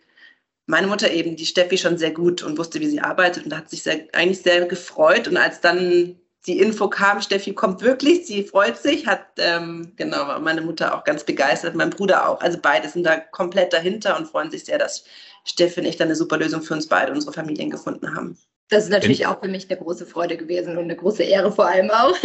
meine 0.67 0.87
Mutter 0.87 1.11
eben 1.11 1.35
die 1.35 1.45
Steffi 1.45 1.77
schon 1.77 1.97
sehr 1.97 2.11
gut 2.11 2.41
und 2.41 2.57
wusste, 2.57 2.79
wie 2.79 2.87
sie 2.87 3.01
arbeitet 3.01 3.45
und 3.45 3.55
hat 3.55 3.69
sich 3.69 3.83
sehr, 3.83 4.07
eigentlich 4.13 4.41
sehr 4.41 4.65
gefreut. 4.65 5.27
Und 5.27 5.35
als 5.35 5.59
dann 5.59 6.17
die 6.47 6.59
Info 6.59 6.87
kam, 6.87 7.21
Steffi 7.21 7.53
kommt 7.53 7.81
wirklich, 7.81 8.25
sie 8.27 8.43
freut 8.43 8.77
sich, 8.77 9.07
hat 9.07 9.25
ähm, 9.37 9.93
genau 9.95 10.39
meine 10.39 10.61
Mutter 10.61 10.95
auch 10.95 11.03
ganz 11.03 11.23
begeistert, 11.23 11.75
mein 11.75 11.89
Bruder 11.89 12.29
auch. 12.29 12.41
Also 12.41 12.59
beide 12.61 12.87
sind 12.87 13.03
da 13.05 13.17
komplett 13.17 13.73
dahinter 13.73 14.17
und 14.17 14.27
freuen 14.27 14.51
sich 14.51 14.65
sehr, 14.65 14.77
dass 14.77 15.05
Steffi 15.43 15.79
und 15.79 15.85
ich 15.85 15.97
dann 15.97 16.07
eine 16.07 16.15
super 16.15 16.37
Lösung 16.37 16.61
für 16.61 16.73
uns 16.73 16.87
beide, 16.87 17.11
unsere 17.11 17.33
Familien 17.33 17.69
gefunden 17.69 18.15
haben. 18.15 18.37
Das 18.69 18.83
ist 18.83 18.89
natürlich 18.89 19.27
auch 19.27 19.41
für 19.41 19.47
mich 19.47 19.69
eine 19.69 19.79
große 19.79 20.05
Freude 20.05 20.37
gewesen 20.37 20.77
und 20.77 20.85
eine 20.85 20.95
große 20.95 21.23
Ehre 21.23 21.51
vor 21.51 21.67
allem 21.67 21.91
auch, 21.91 22.15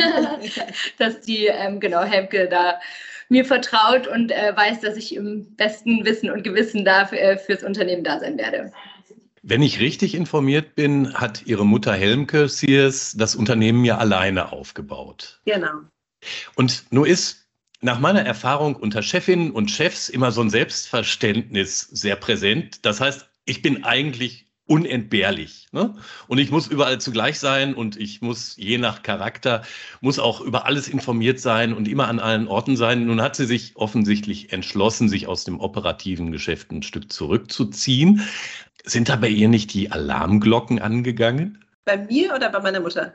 dass 0.99 1.21
die, 1.21 1.47
ähm, 1.47 1.81
genau, 1.81 2.03
Helmke 2.03 2.49
da 2.49 2.81
mir 3.29 3.45
vertraut 3.45 4.07
und 4.07 4.33
äh, 4.33 4.57
weiß, 4.57 4.81
dass 4.81 4.97
ich 4.97 5.15
im 5.15 5.55
besten 5.57 6.05
Wissen 6.05 6.31
und 6.31 6.43
Gewissen 6.43 6.85
da 6.85 7.03
äh, 7.11 7.39
fürs 7.39 7.63
Unternehmen 7.63 8.05
da 8.05 8.19
sein 8.19 8.39
werde. 8.39 8.73
Wenn 9.43 9.63
ich 9.63 9.81
richtig 9.81 10.15
informiert 10.15 10.75
bin, 10.75 11.15
hat 11.15 11.47
Ihre 11.47 11.65
Mutter 11.65 11.95
Helmke 11.95 12.49
Sears 12.49 13.15
das 13.17 13.35
Unternehmen 13.35 13.85
ja 13.85 13.97
alleine 13.97 14.53
aufgebaut. 14.53 15.41
Genau. 15.47 15.71
Und 16.57 16.85
nur 16.91 17.07
ist 17.07 17.49
nach 17.81 17.99
meiner 17.99 18.21
Erfahrung 18.21 18.77
unter 18.77 19.03
Chefinnen 19.03 19.51
und 19.51 19.71
Chefs 19.71 20.11
immer 20.11 20.33
so 20.33 20.43
ein 20.43 20.51
Selbstverständnis 20.51 21.81
sehr 21.81 22.17
präsent. 22.17 22.85
Das 22.85 23.01
heißt, 23.01 23.31
ich 23.47 23.63
bin 23.63 23.85
eigentlich 23.85 24.51
unentbehrlich. 24.71 25.67
Ne? 25.73 25.97
Und 26.29 26.39
ich 26.39 26.53
muss 26.53 26.69
überall 26.69 27.01
zugleich 27.01 27.41
sein 27.41 27.75
und 27.75 27.97
ich 27.97 28.21
muss 28.23 28.55
je 28.57 28.79
nach 28.79 29.03
Charakter, 29.03 29.63
muss 30.01 30.21
auch 30.21 30.41
über 30.41 30.65
alles 30.65 30.87
informiert 30.87 31.41
sein 31.41 31.73
und 31.73 31.89
immer 31.89 32.07
an 32.07 32.21
allen 32.21 32.47
Orten 32.47 32.77
sein. 32.77 33.05
Nun 33.05 33.21
hat 33.21 33.35
sie 33.35 33.47
sich 33.47 33.73
offensichtlich 33.75 34.53
entschlossen, 34.53 35.09
sich 35.09 35.27
aus 35.27 35.43
dem 35.43 35.59
operativen 35.59 36.31
Geschäft 36.31 36.71
ein 36.71 36.85
Stück 36.85 37.11
zurückzuziehen. 37.11 38.23
Sind 38.85 39.09
da 39.09 39.17
bei 39.17 39.29
ihr 39.29 39.49
nicht 39.49 39.73
die 39.75 39.91
Alarmglocken 39.91 40.81
angegangen? 40.81 41.65
Bei 41.85 41.97
mir 41.97 42.35
oder 42.35 42.51
bei 42.51 42.61
meiner 42.61 42.81
Mutter? 42.81 43.15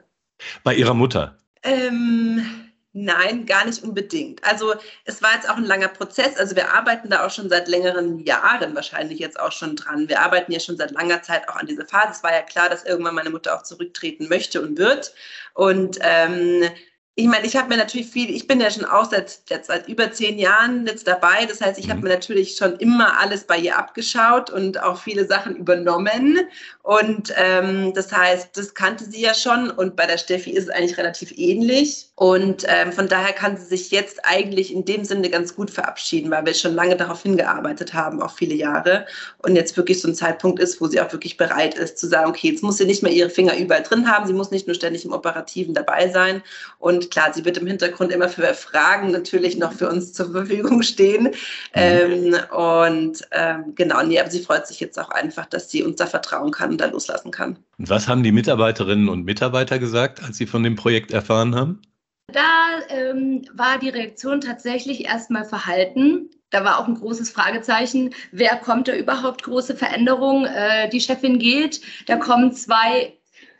Bei 0.64 0.76
ihrer 0.76 0.94
Mutter. 0.94 1.38
Ähm, 1.64 2.46
nein, 2.94 3.46
gar 3.46 3.66
nicht 3.66 3.84
unbedingt. 3.84 4.44
Also 4.44 4.76
es 5.06 5.22
war 5.22 5.34
jetzt 5.34 5.50
auch 5.50 5.58
ein 5.58 5.66
langer 5.66 5.88
Prozess. 5.88 6.38
Also 6.38 6.56
wir 6.56 6.74
arbeiten 6.74 7.10
da 7.10 7.26
auch 7.26 7.32
schon 7.32 7.50
seit 7.50 7.68
längeren 7.68 8.20
Jahren 8.20 8.76
wahrscheinlich 8.76 9.20
jetzt 9.20 9.40
auch 9.40 9.52
schon 9.52 9.76
dran. 9.76 10.10
Wir 10.10 10.22
arbeiten 10.22 10.52
ja 10.52 10.60
schon 10.60 10.78
seit 10.78 10.92
langer 10.92 11.22
Zeit 11.22 11.48
auch 11.50 11.56
an 11.56 11.68
dieser 11.68 11.86
Phase. 11.86 12.12
Es 12.12 12.24
war 12.24 12.34
ja 12.34 12.42
klar, 12.42 12.70
dass 12.70 12.84
irgendwann 12.86 13.16
meine 13.16 13.30
Mutter 13.30 13.56
auch 13.56 13.64
zurücktreten 13.64 14.28
möchte 14.28 14.62
und 14.62 14.78
wird. 14.78 15.14
Und 15.54 15.98
ähm, 16.02 16.70
ich 17.18 17.28
meine, 17.28 17.46
ich 17.46 17.56
habe 17.56 17.70
mir 17.70 17.78
natürlich 17.78 18.08
viel, 18.08 18.30
ich 18.30 18.46
bin 18.46 18.60
ja 18.60 18.70
schon 18.70 18.84
auch 18.84 19.10
seit, 19.10 19.40
seit 19.48 19.88
über 19.88 20.12
zehn 20.12 20.38
Jahren 20.38 20.86
jetzt 20.86 21.08
dabei. 21.08 21.46
Das 21.46 21.62
heißt, 21.62 21.80
ich 21.80 21.90
habe 21.90 22.00
mhm. 22.00 22.04
mir 22.04 22.10
natürlich 22.10 22.58
schon 22.58 22.76
immer 22.76 23.18
alles 23.22 23.46
bei 23.46 23.58
ihr 23.58 23.78
abgeschaut 23.78 24.50
und 24.50 24.84
auch 24.84 25.00
viele 25.00 25.26
Sachen 25.26 25.56
übernommen. 25.56 26.42
Und 26.84 27.34
ähm, 27.38 27.94
das 27.94 28.12
heißt, 28.12 28.58
das 28.58 28.74
kannte 28.74 29.06
sie 29.06 29.22
ja 29.22 29.34
schon. 29.34 29.72
Und 29.72 29.96
bei 29.96 30.06
der 30.06 30.18
Steffi 30.18 30.52
ist 30.52 30.66
es 30.66 30.70
eigentlich 30.70 30.98
relativ 30.98 31.32
ähnlich. 31.38 32.10
Und 32.16 32.66
ähm, 32.68 32.92
von 32.92 33.08
daher 33.08 33.32
kann 33.32 33.56
sie 33.56 33.66
sich 33.66 33.92
jetzt 33.92 34.20
eigentlich 34.24 34.74
in 34.74 34.84
dem 34.84 35.06
Sinne 35.06 35.30
ganz 35.30 35.56
gut 35.56 35.72
verabschieden, 35.72 36.32
weil 36.32 36.46
wir 36.46 36.54
schon 36.54 36.76
lange 36.76 36.98
darauf 36.98 37.24
hingearbeitet 37.24 37.94
haben, 37.94 38.22
auch 38.22 38.32
viele 38.32 38.56
Jahre. 38.56 39.06
Und 39.40 39.56
jetzt 39.56 39.78
wirklich 39.78 40.02
so 40.02 40.10
ein 40.10 40.16
Zeitpunkt 40.16 40.60
ist, 40.60 40.82
wo 40.82 40.88
sie 40.88 41.00
auch 41.00 41.12
wirklich 41.14 41.38
bereit 41.38 41.76
ist 41.76 41.98
zu 41.98 42.08
sagen, 42.08 42.30
okay, 42.30 42.52
jetzt 42.52 42.62
muss 42.62 42.78
sie 42.78 42.86
nicht 42.86 43.04
mehr 43.04 43.12
ihre 43.12 43.30
Finger 43.30 43.58
überall 43.58 43.84
drin 43.84 44.12
haben. 44.12 44.28
Sie 44.28 44.34
muss 44.34 44.52
nicht 44.52 44.68
nur 44.68 44.76
ständig 44.76 45.06
im 45.06 45.14
Operativen 45.14 45.74
dabei 45.74 46.10
sein. 46.10 46.44
Und 46.78 47.05
klar, 47.10 47.34
sie 47.34 47.46
wird 47.46 47.58
im 47.58 47.68
Hintergrund 47.68 48.12
immer 48.12 48.30
für 48.30 48.54
Fragen 48.54 49.12
natürlich 49.12 49.58
noch 49.58 49.74
für 49.74 49.90
uns 49.90 50.14
zur 50.14 50.32
Verfügung 50.32 50.82
stehen. 50.84 51.24
Mhm. 51.24 51.32
Ähm, 51.74 52.36
und 52.56 53.22
ähm, 53.32 53.74
genau, 53.76 54.04
nee, 54.04 54.20
aber 54.20 54.30
sie 54.30 54.42
freut 54.42 54.68
sich 54.68 54.80
jetzt 54.80 55.00
auch 55.00 55.10
einfach, 55.10 55.46
dass 55.46 55.70
sie 55.70 55.84
uns 55.84 55.98
da 55.98 56.06
vertrauen 56.06 56.52
kann 56.52 56.72
und 56.72 56.82
da 56.82 56.86
loslassen 56.86 57.32
kann. 57.32 57.58
Und 57.78 57.90
was 57.90 58.08
haben 58.08 58.24
die 58.24 58.32
Mitarbeiterinnen 58.32 59.10
und 59.10 59.26
Mitarbeiter 59.26 59.80
gesagt, 59.80 60.24
als 60.24 60.38
sie 60.38 60.46
von 60.46 60.64
dem 60.64 60.76
Projekt 60.76 61.12
erfahren 61.12 61.56
haben? 61.56 61.82
Da 62.28 62.80
ähm, 62.90 63.46
war 63.54 63.80
die 63.80 63.90
Reaktion 63.90 64.42
tatsächlich 64.42 65.06
erstmal 65.06 65.46
verhalten. 65.46 66.30
Da 66.50 66.64
war 66.64 66.80
auch 66.80 66.88
ein 66.88 66.96
großes 66.96 67.30
Fragezeichen, 67.30 68.14
wer 68.32 68.56
kommt 68.58 68.88
da 68.88 68.96
überhaupt 68.96 69.44
große 69.44 69.76
Veränderungen? 69.76 70.46
Äh, 70.46 70.90
die 70.90 71.02
Chefin 71.02 71.40
geht, 71.40 71.82
da 72.08 72.18
kommen 72.18 72.54
zwei 72.54 73.14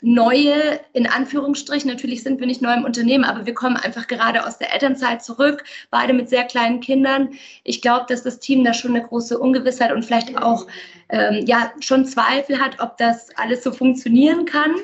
neue, 0.06 0.80
in 0.94 1.08
Anführungsstrichen, 1.08 1.90
natürlich 1.90 2.22
sind 2.22 2.40
wir 2.40 2.46
nicht 2.46 2.62
neu 2.62 2.74
im 2.74 2.86
Unternehmen, 2.86 3.24
aber 3.24 3.46
wir 3.46 3.56
kommen 3.56 3.76
einfach 3.76 4.08
gerade 4.08 4.46
aus 4.46 4.60
der 4.60 4.72
Elternzeit 4.72 5.24
zurück, 5.24 5.64
beide 5.90 6.14
mit 6.14 6.30
sehr 6.30 6.44
kleinen 6.44 6.80
Kindern. 6.80 7.30
Ich 7.64 7.82
glaube, 7.82 8.06
dass 8.08 8.22
das 8.22 8.40
Team 8.40 8.64
da 8.64 8.74
schon 8.74 8.92
eine 8.96 9.06
große 9.06 9.38
Ungewissheit 9.38 9.92
und 9.92 10.06
vielleicht 10.06 10.38
auch 10.38 10.68
ähm, 11.10 11.44
ja, 11.48 11.74
schon 11.80 12.06
Zweifel 12.06 12.60
hat, 12.60 12.80
ob 12.80 12.98
das 12.98 13.30
alles 13.38 13.64
so 13.64 13.72
funktionieren 13.72 14.46
kann. 14.46 14.76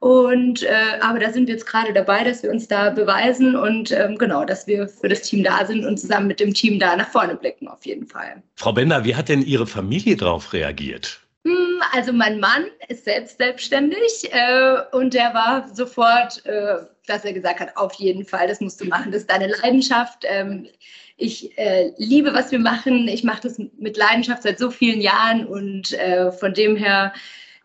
Und 0.00 0.62
äh, 0.62 0.98
aber 1.00 1.18
da 1.18 1.30
sind 1.30 1.46
wir 1.46 1.54
jetzt 1.54 1.66
gerade 1.66 1.92
dabei, 1.92 2.24
dass 2.24 2.42
wir 2.42 2.50
uns 2.50 2.68
da 2.68 2.90
beweisen 2.90 3.56
und 3.56 3.90
ähm, 3.90 4.18
genau, 4.18 4.44
dass 4.44 4.66
wir 4.66 4.88
für 4.88 5.08
das 5.08 5.22
Team 5.22 5.42
da 5.42 5.64
sind 5.64 5.84
und 5.84 5.98
zusammen 5.98 6.26
mit 6.26 6.40
dem 6.40 6.52
Team 6.52 6.78
da 6.78 6.96
nach 6.96 7.08
vorne 7.08 7.36
blicken, 7.36 7.68
auf 7.68 7.86
jeden 7.86 8.06
Fall. 8.06 8.42
Frau 8.56 8.72
Bender, 8.72 9.04
wie 9.04 9.14
hat 9.14 9.28
denn 9.28 9.40
Ihre 9.40 9.66
Familie 9.66 10.16
darauf 10.16 10.52
reagiert? 10.52 11.23
Hm, 11.46 11.82
also 11.92 12.12
mein 12.12 12.40
Mann 12.40 12.66
ist 12.88 13.04
selbst 13.04 13.36
selbstständig 13.36 14.30
äh, 14.32 14.76
und 14.92 15.12
der 15.12 15.34
war 15.34 15.68
sofort, 15.74 16.44
äh, 16.46 16.76
dass 17.06 17.24
er 17.24 17.34
gesagt 17.34 17.60
hat, 17.60 17.76
auf 17.76 17.92
jeden 17.94 18.24
Fall, 18.24 18.48
das 18.48 18.60
musst 18.60 18.80
du 18.80 18.86
machen, 18.86 19.12
das 19.12 19.22
ist 19.22 19.30
deine 19.30 19.48
Leidenschaft. 19.48 20.24
Ähm, 20.26 20.66
ich 21.16 21.56
äh, 21.58 21.92
liebe, 21.98 22.32
was 22.32 22.50
wir 22.50 22.58
machen. 22.58 23.08
Ich 23.08 23.24
mache 23.24 23.42
das 23.42 23.58
mit 23.78 23.96
Leidenschaft 23.96 24.42
seit 24.42 24.58
so 24.58 24.70
vielen 24.70 25.00
Jahren 25.00 25.46
und 25.46 25.92
äh, 25.92 26.32
von 26.32 26.54
dem 26.54 26.76
her, 26.76 27.12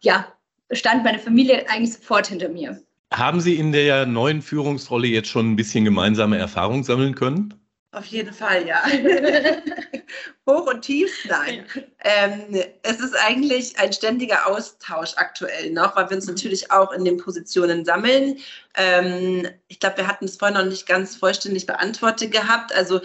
ja, 0.01 0.27
stand 0.71 1.03
meine 1.03 1.19
Familie 1.19 1.67
eigentlich 1.69 1.93
sofort 1.93 2.27
hinter 2.27 2.49
mir. 2.49 2.81
Haben 3.13 3.39
Sie 3.39 3.55
in 3.55 3.71
der 3.71 4.05
neuen 4.05 4.41
Führungsrolle 4.41 5.07
jetzt 5.07 5.29
schon 5.29 5.51
ein 5.51 5.55
bisschen 5.55 5.83
gemeinsame 5.83 6.37
Erfahrung 6.37 6.83
sammeln 6.83 7.15
können? 7.15 7.58
Auf 7.91 8.05
jeden 8.05 8.33
Fall, 8.33 8.67
ja. 8.67 8.83
Hoch 10.47 10.67
und 10.67 10.83
tief, 10.83 11.25
nein. 11.27 11.65
Ja. 11.73 11.81
Ähm, 12.01 12.63
es 12.83 12.99
ist 12.99 13.15
eigentlich 13.15 13.79
ein 13.79 13.91
ständiger 13.91 14.45
Austausch 14.45 15.13
aktuell 15.15 15.71
noch, 15.71 15.95
weil 15.95 16.07
wir 16.09 16.17
uns 16.17 16.27
natürlich 16.27 16.71
auch 16.71 16.91
in 16.91 17.03
den 17.03 17.17
Positionen 17.17 17.83
sammeln. 17.85 18.37
Ähm, 18.75 19.47
ich 19.69 19.79
glaube, 19.79 19.97
wir 19.97 20.07
hatten 20.07 20.25
es 20.25 20.37
vorhin 20.37 20.57
noch 20.57 20.65
nicht 20.65 20.85
ganz 20.85 21.15
vollständig 21.15 21.65
beantwortet 21.65 22.31
gehabt. 22.31 22.71
Also 22.75 23.01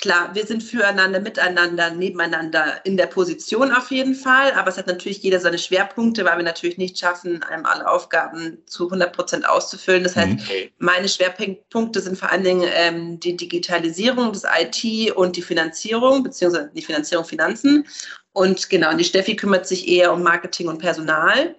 Klar, 0.00 0.34
wir 0.34 0.46
sind 0.46 0.62
füreinander, 0.62 1.20
miteinander, 1.20 1.90
nebeneinander 1.90 2.80
in 2.84 2.96
der 2.96 3.06
Position 3.06 3.70
auf 3.70 3.90
jeden 3.90 4.14
Fall, 4.14 4.52
aber 4.52 4.70
es 4.70 4.78
hat 4.78 4.86
natürlich 4.86 5.22
jeder 5.22 5.40
seine 5.40 5.58
Schwerpunkte, 5.58 6.24
weil 6.24 6.38
wir 6.38 6.42
natürlich 6.42 6.78
nicht 6.78 6.98
schaffen, 6.98 7.42
einem 7.42 7.66
alle 7.66 7.86
Aufgaben 7.86 8.62
zu 8.64 8.86
100 8.86 9.14
Prozent 9.14 9.46
auszufüllen. 9.46 10.02
Das 10.02 10.16
heißt, 10.16 10.30
mhm. 10.30 10.38
meine 10.78 11.06
Schwerpunkte 11.06 12.00
sind 12.00 12.16
vor 12.16 12.32
allen 12.32 12.44
Dingen 12.44 12.66
ähm, 12.72 13.20
die 13.20 13.36
Digitalisierung, 13.36 14.32
das 14.32 14.44
IT 14.44 15.12
und 15.16 15.36
die 15.36 15.42
Finanzierung, 15.42 16.22
beziehungsweise 16.22 16.70
die 16.74 16.82
Finanzierung 16.82 17.26
Finanzen. 17.26 17.86
Und 18.32 18.70
genau, 18.70 18.94
die 18.94 19.04
Steffi 19.04 19.36
kümmert 19.36 19.66
sich 19.66 19.86
eher 19.86 20.14
um 20.14 20.22
Marketing 20.22 20.68
und 20.68 20.78
Personal. 20.78 21.56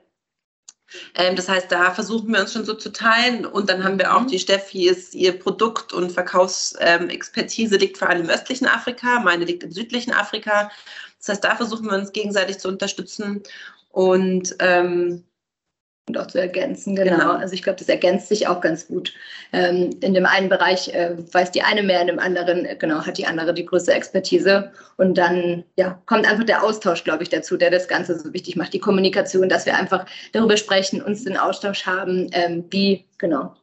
Ähm, 1.15 1.35
das 1.35 1.49
heißt, 1.49 1.71
da 1.71 1.91
versuchen 1.91 2.33
wir 2.33 2.41
uns 2.41 2.53
schon 2.53 2.65
so 2.65 2.73
zu 2.73 2.91
teilen. 2.91 3.45
Und 3.45 3.69
dann 3.69 3.83
haben 3.83 3.99
wir 3.99 4.15
auch 4.15 4.21
mhm. 4.21 4.27
die 4.27 4.39
Steffi, 4.39 4.87
ist 4.87 5.13
ihr 5.13 5.37
Produkt- 5.37 5.93
und 5.93 6.11
Verkaufsexpertise 6.11 7.77
liegt 7.77 7.97
vor 7.97 8.09
allem 8.09 8.23
im 8.23 8.29
östlichen 8.29 8.67
Afrika, 8.67 9.19
meine 9.19 9.45
liegt 9.45 9.63
im 9.63 9.71
südlichen 9.71 10.13
Afrika. 10.13 10.71
Das 11.19 11.29
heißt, 11.29 11.43
da 11.43 11.55
versuchen 11.55 11.85
wir 11.85 11.97
uns 11.97 12.11
gegenseitig 12.11 12.59
zu 12.59 12.67
unterstützen. 12.67 13.43
Und 13.91 14.55
ähm, 14.59 15.23
und 16.07 16.17
auch 16.17 16.27
zu 16.27 16.39
ergänzen, 16.39 16.95
genau. 16.95 17.17
genau. 17.17 17.31
Also 17.33 17.53
ich 17.53 17.63
glaube, 17.63 17.79
das 17.79 17.87
ergänzt 17.87 18.27
sich 18.27 18.47
auch 18.47 18.59
ganz 18.59 18.87
gut. 18.87 19.13
Ähm, 19.53 19.91
in 20.01 20.13
dem 20.13 20.25
einen 20.25 20.49
Bereich 20.49 20.93
äh, 20.93 21.15
weiß 21.31 21.51
die 21.51 21.61
eine 21.61 21.83
mehr, 21.83 22.01
in 22.01 22.07
dem 22.07 22.19
anderen, 22.19 22.65
äh, 22.65 22.75
genau, 22.75 23.05
hat 23.05 23.17
die 23.17 23.27
andere 23.27 23.53
die 23.53 23.65
größte 23.65 23.93
Expertise. 23.93 24.71
Und 24.97 25.17
dann 25.17 25.63
ja, 25.77 26.01
kommt 26.07 26.29
einfach 26.29 26.43
der 26.43 26.63
Austausch, 26.63 27.03
glaube 27.03 27.23
ich, 27.23 27.29
dazu, 27.29 27.55
der 27.55 27.69
das 27.69 27.87
Ganze 27.87 28.19
so 28.19 28.33
wichtig 28.33 28.55
macht. 28.55 28.73
Die 28.73 28.79
Kommunikation, 28.79 29.47
dass 29.47 29.65
wir 29.65 29.77
einfach 29.77 30.05
darüber 30.33 30.57
sprechen, 30.57 31.01
uns 31.01 31.23
den 31.23 31.37
Austausch 31.37 31.85
haben, 31.85 32.29
ähm, 32.33 32.65
wie, 32.71 33.05
genau, 33.17 33.55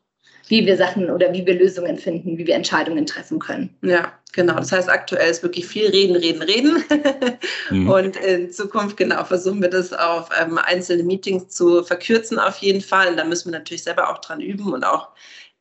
wie 0.46 0.64
wir 0.64 0.76
Sachen 0.76 1.10
oder 1.10 1.32
wie 1.32 1.44
wir 1.44 1.54
Lösungen 1.58 1.98
finden, 1.98 2.38
wie 2.38 2.46
wir 2.46 2.54
Entscheidungen 2.54 3.04
treffen 3.04 3.38
können. 3.38 3.76
Ja, 3.82 4.12
genau. 4.32 4.56
Das 4.56 4.72
heißt, 4.72 4.88
aktuell 4.88 5.30
ist 5.30 5.42
wirklich 5.42 5.66
viel 5.66 5.88
reden, 5.88 6.16
reden, 6.16 6.42
reden. 6.42 6.84
mhm. 7.70 7.88
Und 7.88 8.16
in 8.16 8.50
Zukunft, 8.50 8.96
genau, 8.96 9.24
versuchen 9.24 9.62
wir 9.62 9.70
das 9.70 9.92
auf 9.92 10.28
ähm, 10.40 10.58
einzelne 10.58 11.02
Meetings 11.02 11.48
zu 11.48 11.82
verkürzen 11.84 12.38
auf 12.38 12.58
jeden 12.58 12.80
Fall. 12.80 13.08
Und 13.08 13.16
da 13.16 13.24
müssen 13.24 13.50
wir 13.50 13.58
natürlich 13.58 13.84
selber 13.84 14.10
auch 14.10 14.18
dran 14.18 14.40
üben 14.40 14.72
und 14.72 14.84
auch 14.84 15.08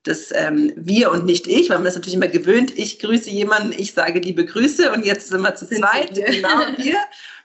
das 0.04 0.32
ähm, 0.34 0.72
wir 0.76 1.12
und 1.12 1.26
nicht 1.26 1.48
ich, 1.48 1.70
weil 1.70 1.78
man 1.78 1.86
das 1.86 1.96
natürlich 1.96 2.16
immer 2.16 2.28
gewöhnt. 2.28 2.72
Ich 2.78 3.00
grüße 3.00 3.30
jemanden, 3.30 3.74
ich 3.78 3.94
sage 3.94 4.20
liebe 4.20 4.46
Grüße 4.46 4.92
und 4.92 5.06
jetzt 5.06 5.28
sind 5.28 5.42
wir 5.42 5.56
zu 5.56 5.68
zweit, 5.68 6.14
genau 6.14 6.60
wir. 6.78 6.98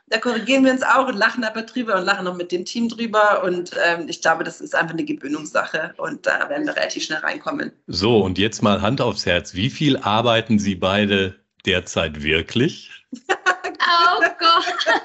Da 0.08 0.18
korrigieren 0.18 0.64
wir 0.64 0.72
uns 0.72 0.82
auch 0.82 1.08
und 1.08 1.16
lachen 1.16 1.42
aber 1.42 1.62
drüber 1.62 1.96
und 1.96 2.04
lachen 2.04 2.26
auch 2.26 2.36
mit 2.36 2.52
dem 2.52 2.64
Team 2.64 2.88
drüber. 2.88 3.42
Und 3.44 3.72
ähm, 3.86 4.08
ich 4.08 4.20
glaube, 4.20 4.44
das 4.44 4.60
ist 4.60 4.74
einfach 4.74 4.92
eine 4.92 5.04
Gewöhnungssache 5.04 5.94
und 5.96 6.26
da 6.26 6.48
werden 6.50 6.66
wir 6.66 6.76
relativ 6.76 7.04
schnell 7.04 7.20
reinkommen. 7.20 7.72
So, 7.86 8.18
und 8.18 8.38
jetzt 8.38 8.62
mal 8.62 8.82
Hand 8.82 9.00
aufs 9.00 9.24
Herz. 9.24 9.54
Wie 9.54 9.70
viel 9.70 9.96
arbeiten 9.96 10.58
Sie 10.58 10.74
beide 10.74 11.34
derzeit 11.64 12.22
wirklich? 12.22 12.90
oh 13.28 14.22
Gott. 14.38 15.02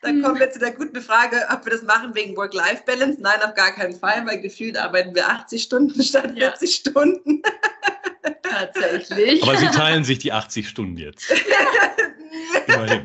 Da 0.00 0.08
kommen 0.08 0.38
wir 0.40 0.50
zu 0.50 0.58
der 0.58 0.72
guten 0.72 1.00
Frage, 1.00 1.46
ob 1.52 1.64
wir 1.64 1.72
das 1.72 1.82
machen 1.82 2.14
wegen 2.14 2.36
Work-Life-Balance. 2.36 3.20
Nein, 3.20 3.40
auf 3.42 3.54
gar 3.54 3.72
keinen 3.72 3.94
Fall, 3.94 4.26
weil 4.26 4.40
gefühlt 4.40 4.76
arbeiten 4.76 5.14
wir 5.14 5.28
80 5.28 5.62
Stunden 5.62 6.02
statt 6.02 6.32
40 6.36 6.38
ja. 6.38 6.56
Stunden. 6.56 7.42
Tatsächlich. 8.42 9.42
Aber 9.42 9.56
Sie 9.56 9.66
teilen 9.66 10.02
sich 10.04 10.18
die 10.18 10.32
80 10.32 10.68
Stunden 10.68 10.96
jetzt. 10.96 11.32
Immerhin 12.66 13.04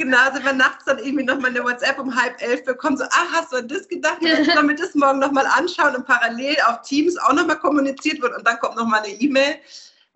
genau, 0.00 0.32
sind 0.32 0.44
wir 0.44 0.52
nachts 0.52 0.84
dann 0.86 0.98
irgendwie 0.98 1.24
nochmal 1.24 1.50
eine 1.50 1.62
WhatsApp 1.62 1.98
um 1.98 2.14
halb 2.14 2.40
elf 2.42 2.64
bekommen, 2.64 2.96
so, 2.96 3.04
ach, 3.10 3.32
hast 3.32 3.52
du 3.52 3.58
an 3.58 3.68
das 3.68 3.86
gedacht? 3.86 4.18
Soll 4.54 4.62
mir 4.62 4.74
das 4.74 4.94
morgen 4.94 5.18
nochmal 5.18 5.46
anschauen 5.46 5.94
und 5.94 6.06
parallel 6.06 6.56
auf 6.66 6.80
Teams 6.82 7.16
auch 7.18 7.34
nochmal 7.34 7.58
kommuniziert 7.58 8.20
wird 8.22 8.36
und 8.36 8.46
dann 8.46 8.58
kommt 8.58 8.76
nochmal 8.76 9.02
eine 9.02 9.12
E-Mail. 9.12 9.56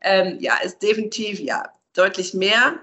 Ähm, 0.00 0.38
ja, 0.40 0.54
ist 0.62 0.82
definitiv, 0.82 1.38
ja, 1.38 1.64
deutlich 1.94 2.34
mehr. 2.34 2.74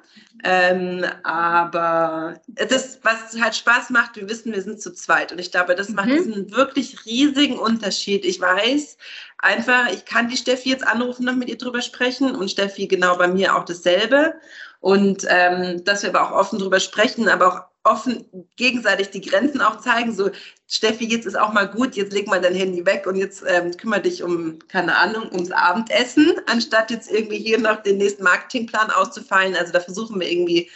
Ähm, 0.44 1.06
aber 1.24 2.40
das, 2.56 3.00
was 3.04 3.40
halt 3.40 3.56
Spaß 3.56 3.90
macht, 3.90 4.16
wir 4.16 4.28
wissen, 4.30 4.54
wir 4.54 4.62
sind 4.62 4.82
zu 4.82 4.94
zweit. 4.94 5.32
Und 5.32 5.40
ich 5.40 5.52
glaube, 5.52 5.76
das 5.76 5.90
macht 5.90 6.08
mhm. 6.08 6.18
diesen 6.18 6.52
wirklich 6.52 7.06
riesigen 7.06 7.60
Unterschied. 7.60 8.26
Ich 8.26 8.40
weiß 8.40 8.98
einfach, 9.40 9.92
ich 9.92 10.06
kann 10.06 10.30
die 10.30 10.38
Steffi 10.38 10.70
jetzt 10.70 10.88
anrufen, 10.88 11.26
noch 11.26 11.36
mit 11.36 11.50
ihr 11.50 11.58
drüber 11.58 11.82
sprechen 11.82 12.36
und 12.36 12.50
Steffi 12.50 12.88
genau 12.88 13.18
bei 13.18 13.28
mir 13.28 13.56
auch 13.56 13.66
dasselbe. 13.66 14.36
Und 14.82 15.26
ähm, 15.30 15.84
dass 15.86 16.04
wir 16.04 16.10
aber 16.10 16.28
auch 16.28 16.38
offen 16.38 16.60
drüber 16.60 16.80
sprechen, 16.80 17.30
aber 17.30 17.48
auch 17.48 17.62
offen 17.84 18.26
gegenseitig 18.58 19.12
die 19.12 19.22
Grenzen 19.22 19.62
auch 19.62 19.80
zeigen. 19.80 20.14
So, 20.14 20.30
Steffi, 20.68 21.06
jetzt 21.06 21.26
ist 21.26 21.38
auch 21.38 21.54
mal 21.54 21.68
gut, 21.68 21.96
jetzt 21.96 22.14
leg 22.14 22.28
mal 22.28 22.42
dein 22.42 22.56
Handy 22.56 22.86
weg 22.86 23.06
und 23.08 23.16
jetzt 23.16 23.44
ähm, 23.48 23.76
kümmere 23.78 24.02
dich 24.02 24.24
um, 24.24 24.60
keine 24.68 24.96
Ahnung, 24.98 25.32
ums 25.32 25.52
Abendessen, 25.52 26.34
anstatt 26.48 26.92
jetzt 26.92 27.12
irgendwie 27.12 27.38
hier 27.38 27.60
noch 27.60 27.82
den 27.84 27.98
nächsten 27.98 28.24
Marketingplan 28.24 28.92
auszufallen. 28.92 29.56
Also 29.56 29.72
da 29.72 29.80
versuchen 29.80 30.20
wir 30.20 30.30
irgendwie 30.30 30.70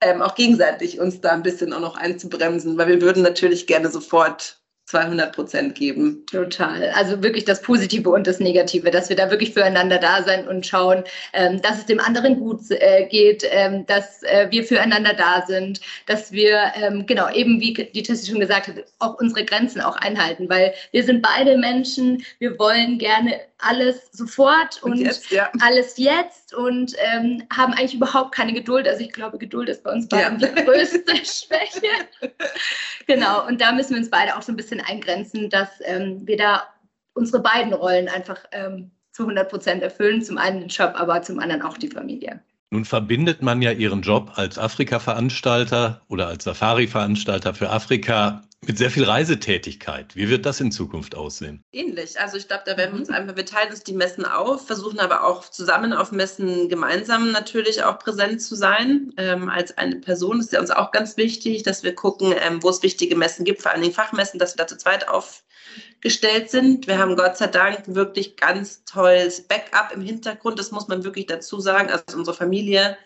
ähm, 0.00 0.22
auch 0.22 0.34
gegenseitig 0.34 0.98
uns 1.00 1.20
da 1.20 1.30
ein 1.32 1.42
bisschen 1.42 1.72
auch 1.72 1.80
noch 1.80 1.96
einzubremsen, 1.96 2.78
weil 2.78 2.88
wir 2.88 3.02
würden 3.02 3.22
natürlich 3.22 3.66
gerne 3.66 3.90
sofort 3.90 4.59
200 4.90 5.34
Prozent 5.34 5.74
geben. 5.76 6.24
Total. 6.26 6.90
Also 6.90 7.22
wirklich 7.22 7.44
das 7.44 7.62
Positive 7.62 8.10
und 8.10 8.26
das 8.26 8.40
Negative, 8.40 8.90
dass 8.90 9.08
wir 9.08 9.16
da 9.16 9.30
wirklich 9.30 9.52
füreinander 9.52 9.98
da 9.98 10.22
sein 10.24 10.48
und 10.48 10.66
schauen, 10.66 11.04
ähm, 11.32 11.62
dass 11.62 11.78
es 11.78 11.86
dem 11.86 12.00
anderen 12.00 12.40
gut 12.40 12.60
äh, 12.70 13.06
geht, 13.06 13.44
ähm, 13.50 13.86
dass 13.86 14.22
äh, 14.24 14.48
wir 14.50 14.64
füreinander 14.64 15.14
da 15.14 15.44
sind, 15.46 15.80
dass 16.06 16.32
wir, 16.32 16.72
ähm, 16.74 17.06
genau, 17.06 17.30
eben 17.32 17.60
wie 17.60 17.72
die 17.72 18.02
Tessie 18.02 18.30
schon 18.30 18.40
gesagt 18.40 18.68
hat, 18.68 18.74
auch 18.98 19.20
unsere 19.20 19.44
Grenzen 19.44 19.80
auch 19.80 19.96
einhalten, 19.96 20.48
weil 20.48 20.74
wir 20.90 21.04
sind 21.04 21.22
beide 21.22 21.56
Menschen, 21.56 22.24
wir 22.40 22.58
wollen 22.58 22.98
gerne 22.98 23.40
alles 23.62 24.10
sofort 24.12 24.82
und, 24.82 24.92
und 24.92 24.98
jetzt, 24.98 25.30
ja. 25.30 25.50
alles 25.60 25.96
jetzt 25.96 26.54
und 26.54 26.94
ähm, 26.98 27.42
haben 27.54 27.72
eigentlich 27.72 27.94
überhaupt 27.94 28.34
keine 28.34 28.52
Geduld. 28.52 28.88
Also 28.88 29.02
ich 29.02 29.12
glaube, 29.12 29.38
Geduld 29.38 29.68
ist 29.68 29.82
bei 29.82 29.92
uns 29.92 30.08
beiden 30.08 30.38
ja. 30.38 30.48
die 30.48 30.64
größte 30.64 31.16
Schwäche. 31.16 32.32
genau, 33.06 33.46
und 33.46 33.60
da 33.60 33.72
müssen 33.72 33.90
wir 33.90 33.98
uns 33.98 34.10
beide 34.10 34.36
auch 34.36 34.42
so 34.42 34.52
ein 34.52 34.56
bisschen 34.56 34.79
eingrenzen, 34.80 35.50
dass 35.50 35.68
ähm, 35.84 36.26
wir 36.26 36.36
da 36.36 36.62
unsere 37.14 37.42
beiden 37.42 37.72
Rollen 37.72 38.08
einfach 38.08 38.38
ähm, 38.52 38.90
zu 39.12 39.22
100 39.22 39.48
Prozent 39.48 39.82
erfüllen. 39.82 40.22
Zum 40.22 40.38
einen 40.38 40.60
den 40.60 40.68
Job, 40.68 40.92
aber 40.94 41.22
zum 41.22 41.38
anderen 41.38 41.62
auch 41.62 41.78
die 41.78 41.88
Familie. 41.88 42.40
Nun 42.70 42.84
verbindet 42.84 43.42
man 43.42 43.62
ja 43.62 43.72
Ihren 43.72 44.02
Job 44.02 44.32
als 44.36 44.58
Afrika-Veranstalter 44.58 46.02
oder 46.08 46.28
als 46.28 46.44
Safari-Veranstalter 46.44 47.52
für 47.52 47.70
Afrika 47.70 48.42
mit 48.66 48.76
sehr 48.76 48.90
viel 48.90 49.04
Reisetätigkeit. 49.04 50.14
Wie 50.14 50.28
wird 50.28 50.44
das 50.44 50.60
in 50.60 50.70
Zukunft 50.70 51.14
aussehen? 51.14 51.64
Ähnlich. 51.72 52.20
Also 52.20 52.36
ich 52.36 52.46
glaube, 52.46 52.64
da 52.66 52.76
werden 52.76 52.92
wir 52.92 53.00
uns 53.00 53.08
einfach, 53.08 53.34
wir 53.34 53.46
teilen 53.46 53.70
uns 53.70 53.82
die 53.82 53.94
Messen 53.94 54.26
auf, 54.26 54.66
versuchen 54.66 55.00
aber 55.00 55.24
auch 55.24 55.48
zusammen 55.48 55.94
auf 55.94 56.12
Messen 56.12 56.68
gemeinsam 56.68 57.32
natürlich 57.32 57.82
auch 57.82 57.98
präsent 57.98 58.42
zu 58.42 58.54
sein. 58.54 59.14
Ähm, 59.16 59.48
als 59.48 59.78
eine 59.78 59.96
Person 59.96 60.40
ist 60.40 60.52
ja 60.52 60.60
uns 60.60 60.70
auch 60.70 60.90
ganz 60.90 61.16
wichtig, 61.16 61.62
dass 61.62 61.82
wir 61.82 61.94
gucken, 61.94 62.34
ähm, 62.38 62.62
wo 62.62 62.68
es 62.68 62.82
wichtige 62.82 63.16
Messen 63.16 63.46
gibt, 63.46 63.62
vor 63.62 63.72
allen 63.72 63.80
Dingen 63.80 63.94
Fachmessen, 63.94 64.38
dass 64.38 64.52
wir 64.54 64.58
da 64.58 64.66
zu 64.66 64.76
zweit 64.76 65.08
aufgestellt 65.08 66.50
sind. 66.50 66.86
Wir 66.86 66.98
haben 66.98 67.16
Gott 67.16 67.38
sei 67.38 67.46
Dank 67.46 67.84
wirklich 67.86 68.36
ganz 68.36 68.84
tolles 68.84 69.40
Backup 69.40 69.92
im 69.94 70.02
Hintergrund. 70.02 70.58
Das 70.58 70.70
muss 70.70 70.86
man 70.86 71.02
wirklich 71.02 71.26
dazu 71.26 71.60
sagen. 71.60 71.88
Also 71.88 72.18
unsere 72.18 72.36
Familie 72.36 72.98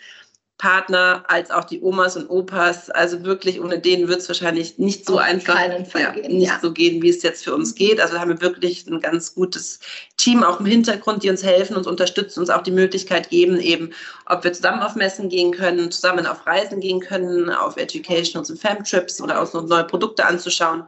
Partner 0.64 1.24
als 1.28 1.50
auch 1.50 1.64
die 1.64 1.82
Omas 1.82 2.16
und 2.16 2.30
Opas. 2.30 2.88
Also 2.88 3.22
wirklich, 3.22 3.60
ohne 3.60 3.78
denen 3.78 4.08
wird 4.08 4.20
es 4.20 4.28
wahrscheinlich 4.28 4.78
nicht 4.78 5.04
so 5.04 5.16
Auf 5.16 5.20
einfach 5.20 5.58
ja, 6.00 6.10
gehen, 6.12 6.38
nicht 6.38 6.48
ja. 6.48 6.58
so 6.62 6.72
gehen, 6.72 7.02
wie 7.02 7.10
es 7.10 7.22
jetzt 7.22 7.44
für 7.44 7.54
uns 7.54 7.74
geht. 7.74 8.00
Also 8.00 8.18
haben 8.18 8.30
wir 8.30 8.40
wirklich 8.40 8.86
ein 8.86 8.98
ganz 9.00 9.34
gutes 9.34 9.80
Team 10.16 10.42
auch 10.42 10.60
im 10.60 10.66
Hintergrund, 10.66 11.22
die 11.22 11.28
uns 11.28 11.42
helfen, 11.42 11.76
uns 11.76 11.86
unterstützen, 11.86 12.40
uns 12.40 12.48
auch 12.48 12.62
die 12.62 12.70
Möglichkeit 12.70 13.28
geben, 13.28 13.60
eben, 13.60 13.90
ob 14.24 14.42
wir 14.42 14.54
zusammen 14.54 14.80
auf 14.80 14.96
Messen 14.96 15.28
gehen 15.28 15.52
können, 15.52 15.90
zusammen 15.90 16.24
auf 16.24 16.46
Reisen 16.46 16.80
gehen 16.80 17.00
können, 17.00 17.50
auf 17.50 17.76
Educationals 17.76 18.48
und 18.48 18.58
Fam-Trips 18.58 19.20
oder 19.20 19.42
auch 19.42 19.52
neue 19.52 19.84
Produkte 19.84 20.24
anzuschauen. 20.24 20.84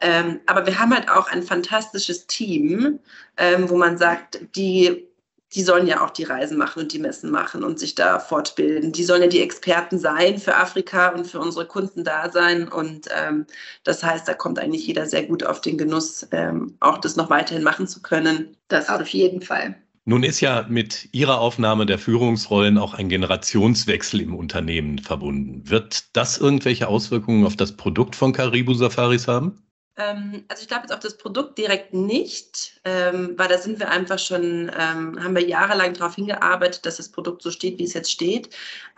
Ähm, 0.00 0.38
aber 0.46 0.64
wir 0.64 0.78
haben 0.78 0.94
halt 0.94 1.10
auch 1.10 1.26
ein 1.26 1.42
fantastisches 1.42 2.28
Team, 2.28 3.00
ähm, 3.36 3.68
wo 3.68 3.76
man 3.76 3.98
sagt, 3.98 4.38
die 4.54 5.07
die 5.54 5.62
sollen 5.62 5.86
ja 5.86 6.04
auch 6.04 6.10
die 6.10 6.24
Reisen 6.24 6.58
machen 6.58 6.82
und 6.82 6.92
die 6.92 6.98
Messen 6.98 7.30
machen 7.30 7.64
und 7.64 7.78
sich 7.78 7.94
da 7.94 8.18
fortbilden. 8.18 8.92
Die 8.92 9.04
sollen 9.04 9.22
ja 9.22 9.28
die 9.28 9.40
Experten 9.40 9.98
sein 9.98 10.38
für 10.38 10.56
Afrika 10.56 11.08
und 11.08 11.26
für 11.26 11.40
unsere 11.40 11.66
Kunden 11.66 12.04
da 12.04 12.30
sein. 12.30 12.68
Und 12.68 13.08
ähm, 13.16 13.46
das 13.84 14.02
heißt, 14.02 14.28
da 14.28 14.34
kommt 14.34 14.58
eigentlich 14.58 14.86
jeder 14.86 15.06
sehr 15.06 15.24
gut 15.24 15.44
auf 15.44 15.60
den 15.60 15.78
Genuss, 15.78 16.26
ähm, 16.32 16.76
auch 16.80 16.98
das 16.98 17.16
noch 17.16 17.30
weiterhin 17.30 17.62
machen 17.62 17.86
zu 17.86 18.02
können. 18.02 18.56
Das 18.68 18.90
auf 18.90 19.08
jeden 19.08 19.40
Fall. 19.40 19.74
Nun 20.04 20.22
ist 20.22 20.40
ja 20.40 20.64
mit 20.68 21.08
Ihrer 21.12 21.38
Aufnahme 21.38 21.84
der 21.84 21.98
Führungsrollen 21.98 22.78
auch 22.78 22.94
ein 22.94 23.10
Generationswechsel 23.10 24.22
im 24.22 24.34
Unternehmen 24.34 24.98
verbunden. 24.98 25.68
Wird 25.68 26.16
das 26.16 26.38
irgendwelche 26.38 26.88
Auswirkungen 26.88 27.44
auf 27.44 27.56
das 27.56 27.76
Produkt 27.76 28.16
von 28.16 28.32
Caribou 28.32 28.72
Safaris 28.72 29.28
haben? 29.28 29.62
Ähm, 29.98 30.44
also 30.48 30.62
ich 30.62 30.68
glaube 30.68 30.82
jetzt 30.84 30.92
auf 30.92 31.00
das 31.00 31.16
Produkt 31.16 31.58
direkt 31.58 31.92
nicht, 31.92 32.80
ähm, 32.84 33.34
weil 33.36 33.48
da 33.48 33.58
sind 33.58 33.80
wir 33.80 33.90
einfach 33.90 34.18
schon, 34.18 34.70
ähm, 34.78 35.22
haben 35.22 35.34
wir 35.34 35.46
jahrelang 35.46 35.92
darauf 35.94 36.14
hingearbeitet, 36.14 36.86
dass 36.86 36.98
das 36.98 37.08
Produkt 37.08 37.42
so 37.42 37.50
steht, 37.50 37.78
wie 37.78 37.84
es 37.84 37.94
jetzt 37.94 38.10
steht. 38.10 38.50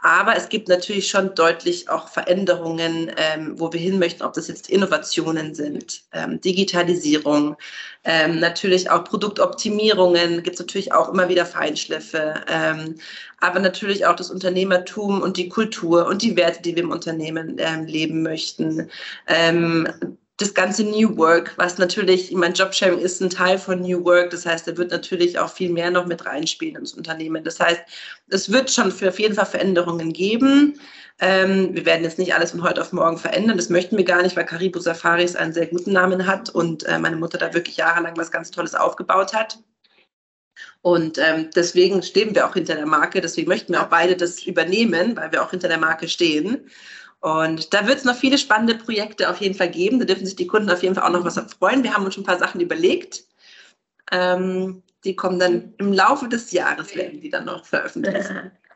Aber 0.02 0.36
es 0.36 0.48
gibt 0.50 0.68
natürlich 0.68 1.08
schon 1.08 1.34
deutlich 1.34 1.88
auch 1.88 2.08
Veränderungen, 2.08 3.10
ähm, 3.16 3.58
wo 3.58 3.72
wir 3.72 3.80
hin 3.80 3.98
möchten, 3.98 4.22
ob 4.22 4.34
das 4.34 4.48
jetzt 4.48 4.68
Innovationen 4.68 5.54
sind, 5.54 6.02
ähm, 6.12 6.40
Digitalisierung, 6.40 7.56
ähm, 8.04 8.38
natürlich 8.38 8.90
auch 8.90 9.04
Produktoptimierungen, 9.04 10.42
gibt 10.42 10.54
es 10.54 10.60
natürlich 10.60 10.92
auch 10.92 11.08
immer 11.10 11.28
wieder 11.28 11.46
Feinschliffe, 11.46 12.34
aber 13.40 13.60
natürlich 13.60 14.06
auch 14.06 14.16
das 14.16 14.30
Unternehmertum 14.30 15.20
und 15.22 15.36
die 15.36 15.48
Kultur 15.48 16.06
und 16.06 16.22
die 16.22 16.36
Werte, 16.36 16.62
die 16.62 16.76
wir 16.76 16.82
im 16.82 16.90
Unternehmen 16.90 17.58
leben 17.86 18.22
möchten 18.22 18.90
das 20.40 20.54
ganze 20.54 20.84
New 20.84 21.18
Work, 21.18 21.52
was 21.56 21.76
natürlich, 21.76 22.30
ich 22.30 22.36
meine, 22.36 22.54
Jobsharing 22.54 22.98
ist 22.98 23.20
ein 23.20 23.28
Teil 23.28 23.58
von 23.58 23.80
New 23.80 24.02
Work. 24.04 24.30
Das 24.30 24.46
heißt, 24.46 24.66
da 24.66 24.76
wird 24.76 24.90
natürlich 24.90 25.38
auch 25.38 25.52
viel 25.52 25.70
mehr 25.70 25.90
noch 25.90 26.06
mit 26.06 26.24
reinspielen 26.24 26.76
ins 26.76 26.94
Unternehmen. 26.94 27.44
Das 27.44 27.60
heißt, 27.60 27.82
es 28.28 28.50
wird 28.50 28.70
schon 28.70 28.90
für 28.90 29.10
auf 29.10 29.18
jeden 29.18 29.34
Fall 29.34 29.44
Veränderungen 29.44 30.14
geben. 30.14 30.80
Ähm, 31.18 31.74
wir 31.74 31.84
werden 31.84 32.04
jetzt 32.04 32.18
nicht 32.18 32.34
alles 32.34 32.52
von 32.52 32.62
heute 32.62 32.80
auf 32.80 32.92
morgen 32.92 33.18
verändern. 33.18 33.58
Das 33.58 33.68
möchten 33.68 33.98
wir 33.98 34.04
gar 34.04 34.22
nicht, 34.22 34.34
weil 34.34 34.46
Caribou 34.46 34.80
Safaris 34.80 35.36
einen 35.36 35.52
sehr 35.52 35.66
guten 35.66 35.92
Namen 35.92 36.26
hat 36.26 36.48
und 36.48 36.84
äh, 36.84 36.98
meine 36.98 37.16
Mutter 37.16 37.36
da 37.36 37.52
wirklich 37.52 37.76
jahrelang 37.76 38.16
was 38.16 38.30
ganz 38.30 38.50
Tolles 38.50 38.74
aufgebaut 38.74 39.34
hat. 39.34 39.58
Und 40.80 41.18
ähm, 41.18 41.50
deswegen 41.54 42.02
stehen 42.02 42.34
wir 42.34 42.46
auch 42.46 42.54
hinter 42.54 42.76
der 42.76 42.86
Marke. 42.86 43.20
Deswegen 43.20 43.48
möchten 43.48 43.74
wir 43.74 43.82
auch 43.82 43.88
beide 43.88 44.16
das 44.16 44.42
übernehmen, 44.42 45.16
weil 45.16 45.32
wir 45.32 45.42
auch 45.42 45.50
hinter 45.50 45.68
der 45.68 45.78
Marke 45.78 46.08
stehen. 46.08 46.70
Und 47.20 47.74
da 47.74 47.86
wird 47.86 47.98
es 47.98 48.04
noch 48.04 48.16
viele 48.16 48.38
spannende 48.38 48.74
Projekte 48.74 49.28
auf 49.28 49.38
jeden 49.38 49.54
Fall 49.54 49.70
geben. 49.70 49.98
Da 49.98 50.06
dürfen 50.06 50.24
sich 50.24 50.36
die 50.36 50.46
Kunden 50.46 50.70
auf 50.70 50.82
jeden 50.82 50.94
Fall 50.94 51.04
auch 51.04 51.12
noch 51.12 51.24
was 51.24 51.38
freuen. 51.58 51.82
Wir 51.82 51.94
haben 51.94 52.04
uns 52.04 52.14
schon 52.14 52.22
ein 52.22 52.26
paar 52.26 52.38
Sachen 52.38 52.60
überlegt. 52.60 53.24
Ähm, 54.10 54.82
die 55.04 55.16
kommen 55.16 55.38
dann 55.38 55.74
im 55.78 55.92
Laufe 55.92 56.28
des 56.28 56.50
Jahres, 56.52 56.94
werden 56.94 57.20
die 57.20 57.30
dann 57.30 57.44
noch 57.44 57.64
veröffentlicht. 57.64 58.30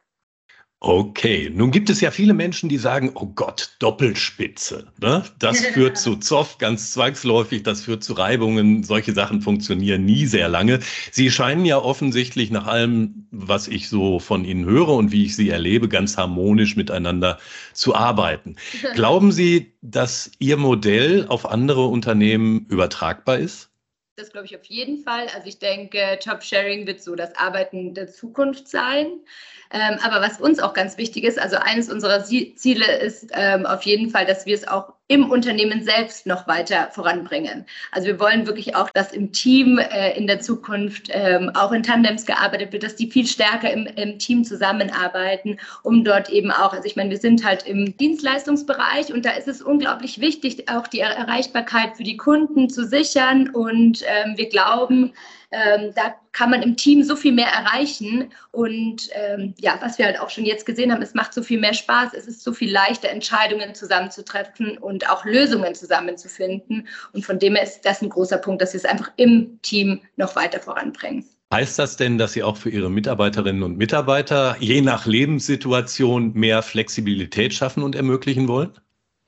Okay, 0.87 1.51
nun 1.51 1.71
gibt 1.71 1.89
es 1.89 2.03
ja 2.03 2.11
viele 2.11 2.35
Menschen, 2.35 2.69
die 2.69 2.77
sagen, 2.77 3.13
oh 3.15 3.25
Gott, 3.25 3.75
Doppelspitze. 3.79 4.89
Ne? 5.01 5.25
Das 5.39 5.61
führt 5.73 5.97
zu 5.97 6.17
Zoff 6.17 6.59
ganz 6.59 6.93
zwangsläufig, 6.93 7.63
das 7.63 7.81
führt 7.81 8.05
zu 8.05 8.13
Reibungen. 8.13 8.83
Solche 8.83 9.15
Sachen 9.15 9.41
funktionieren 9.41 10.05
nie 10.05 10.27
sehr 10.27 10.51
lange. 10.51 10.81
Sie 11.11 11.31
scheinen 11.31 11.65
ja 11.65 11.79
offensichtlich 11.79 12.51
nach 12.51 12.67
allem, 12.67 13.27
was 13.31 13.67
ich 13.67 13.89
so 13.89 14.19
von 14.19 14.45
Ihnen 14.45 14.67
höre 14.67 14.91
und 14.91 15.11
wie 15.11 15.25
ich 15.25 15.37
Sie 15.37 15.49
erlebe, 15.49 15.89
ganz 15.89 16.19
harmonisch 16.19 16.77
miteinander 16.77 17.39
zu 17.73 17.95
arbeiten. 17.95 18.57
Glauben 18.95 19.33
Sie, 19.33 19.73
dass 19.81 20.33
Ihr 20.39 20.59
Modell 20.59 21.25
auf 21.29 21.49
andere 21.51 21.87
Unternehmen 21.87 22.67
übertragbar 22.69 23.39
ist? 23.39 23.71
Das 24.17 24.31
glaube 24.31 24.47
ich 24.47 24.55
auf 24.55 24.65
jeden 24.67 25.03
Fall. 25.03 25.27
Also 25.35 25.49
ich 25.49 25.59
denke, 25.59 26.21
Top-Sharing 26.23 26.87
wird 26.87 27.03
so 27.03 27.17
das 27.17 27.35
Arbeiten 27.35 27.95
der 27.95 28.07
Zukunft 28.07 28.69
sein. 28.69 29.09
Ähm, 29.73 29.99
aber 30.05 30.21
was 30.21 30.41
uns 30.41 30.61
auch 30.61 30.73
ganz 30.73 30.97
wichtig 30.99 31.25
ist, 31.25 31.37
also 31.37 31.57
eines 31.57 31.91
unserer 31.91 32.23
Ziele 32.23 32.99
ist 32.99 33.33
ähm, 33.33 33.67
auf 33.67 33.83
jeden 33.83 34.11
Fall, 34.11 34.25
dass 34.25 34.47
wir 34.47 34.55
es 34.55 34.69
auch 34.69 34.93
im 35.07 35.31
Unternehmen 35.31 35.83
selbst 35.83 36.27
noch 36.27 36.47
weiter 36.47 36.89
voranbringen. 36.93 37.67
Also 37.93 38.07
wir 38.07 38.19
wollen 38.19 38.47
wirklich 38.47 38.75
auch, 38.75 38.89
dass 38.95 39.13
im 39.13 39.33
Team 39.33 39.79
äh, 39.79 40.17
in 40.17 40.27
der 40.27 40.41
Zukunft 40.41 41.09
ähm, 41.11 41.51
auch 41.55 41.73
in 41.73 41.83
Tandems 41.83 42.25
gearbeitet 42.25 42.73
wird, 42.73 42.85
dass 42.85 42.97
die 42.97 43.11
viel 43.11 43.27
stärker 43.27 43.71
im, 43.71 43.87
im, 43.87 44.19
Team 44.19 44.45
zusammenarbeiten, 44.45 45.59
um 45.83 46.05
dort 46.05 46.31
eben 46.31 46.51
auch, 46.51 46.73
also 46.73 46.87
ich 46.87 46.97
meine, 46.97 47.11
wir 47.11 47.19
sind 47.19 47.45
halt 47.45 47.67
im 47.67 47.95
Dienstleistungsbereich 47.99 49.13
und 49.13 49.27
da 49.27 49.33
ist 49.33 49.49
es 49.49 49.61
unglaublich 49.61 50.21
wichtig, 50.21 50.71
auch 50.71 50.87
die 50.87 51.01
Erreichbarkeit 51.01 51.97
für 51.97 52.05
die 52.05 52.17
Kunden 52.17 52.71
zu 52.71 52.87
sichern 52.87 53.51
und 53.51 54.04
ähm, 54.07 54.37
wir 54.37 54.49
glauben, 54.49 55.13
ähm, 55.51 55.93
da 55.95 56.15
kann 56.33 56.51
man 56.51 56.63
im 56.63 56.77
Team 56.77 57.03
so 57.05 57.15
viel 57.15 57.33
mehr 57.33 57.49
erreichen. 57.49 58.33
Und 58.51 59.09
ähm, 59.13 59.55
ja, 59.59 59.79
was 59.81 59.99
wir 59.99 60.07
halt 60.07 60.19
auch 60.19 60.31
schon 60.31 60.45
jetzt 60.45 60.67
gesehen 60.67 60.93
haben, 60.93 61.03
es 61.03 61.15
macht 61.15 61.33
so 61.33 61.43
viel 61.43 61.61
mehr 61.61 61.75
Spaß, 61.75 62.13
es 62.15 62.27
ist 62.27 62.43
so 62.43 62.53
viel 62.53 62.73
leichter, 62.73 63.09
Entscheidungen 63.09 63.75
zusammenzutreffen 63.75 64.79
und 64.79 65.09
auch 65.09 65.25
Lösungen 65.25 65.75
zusammenzufinden. 65.75 66.89
Und 67.13 67.25
von 67.25 67.39
dem 67.39 67.55
her 67.55 67.65
ist 67.65 67.83
das 67.83 68.03
ein 68.03 68.09
großer 68.09 68.39
Punkt, 68.39 68.63
dass 68.63 68.73
wir 68.73 68.79
es 68.79 68.85
einfach 68.85 69.13
im 69.17 69.61
Team 69.63 70.01
noch 70.17 70.35
weiter 70.35 70.61
voranbringen. 70.61 71.25
Heißt 71.53 71.79
das 71.79 71.97
denn, 71.97 72.19
dass 72.19 72.33
Sie 72.33 72.43
auch 72.43 72.57
für 72.57 72.71
Ihre 72.71 72.91
Mitarbeiterinnen 72.91 73.63
und 73.63 73.77
Mitarbeiter 73.77 74.57
je 74.59 74.81
nach 74.81 75.07
Lebenssituation 75.07 76.33
mehr 76.33 76.63
Flexibilität 76.63 77.55
schaffen 77.55 77.85
und 77.85 77.95
ermöglichen 77.95 78.49
wollen? 78.49 78.73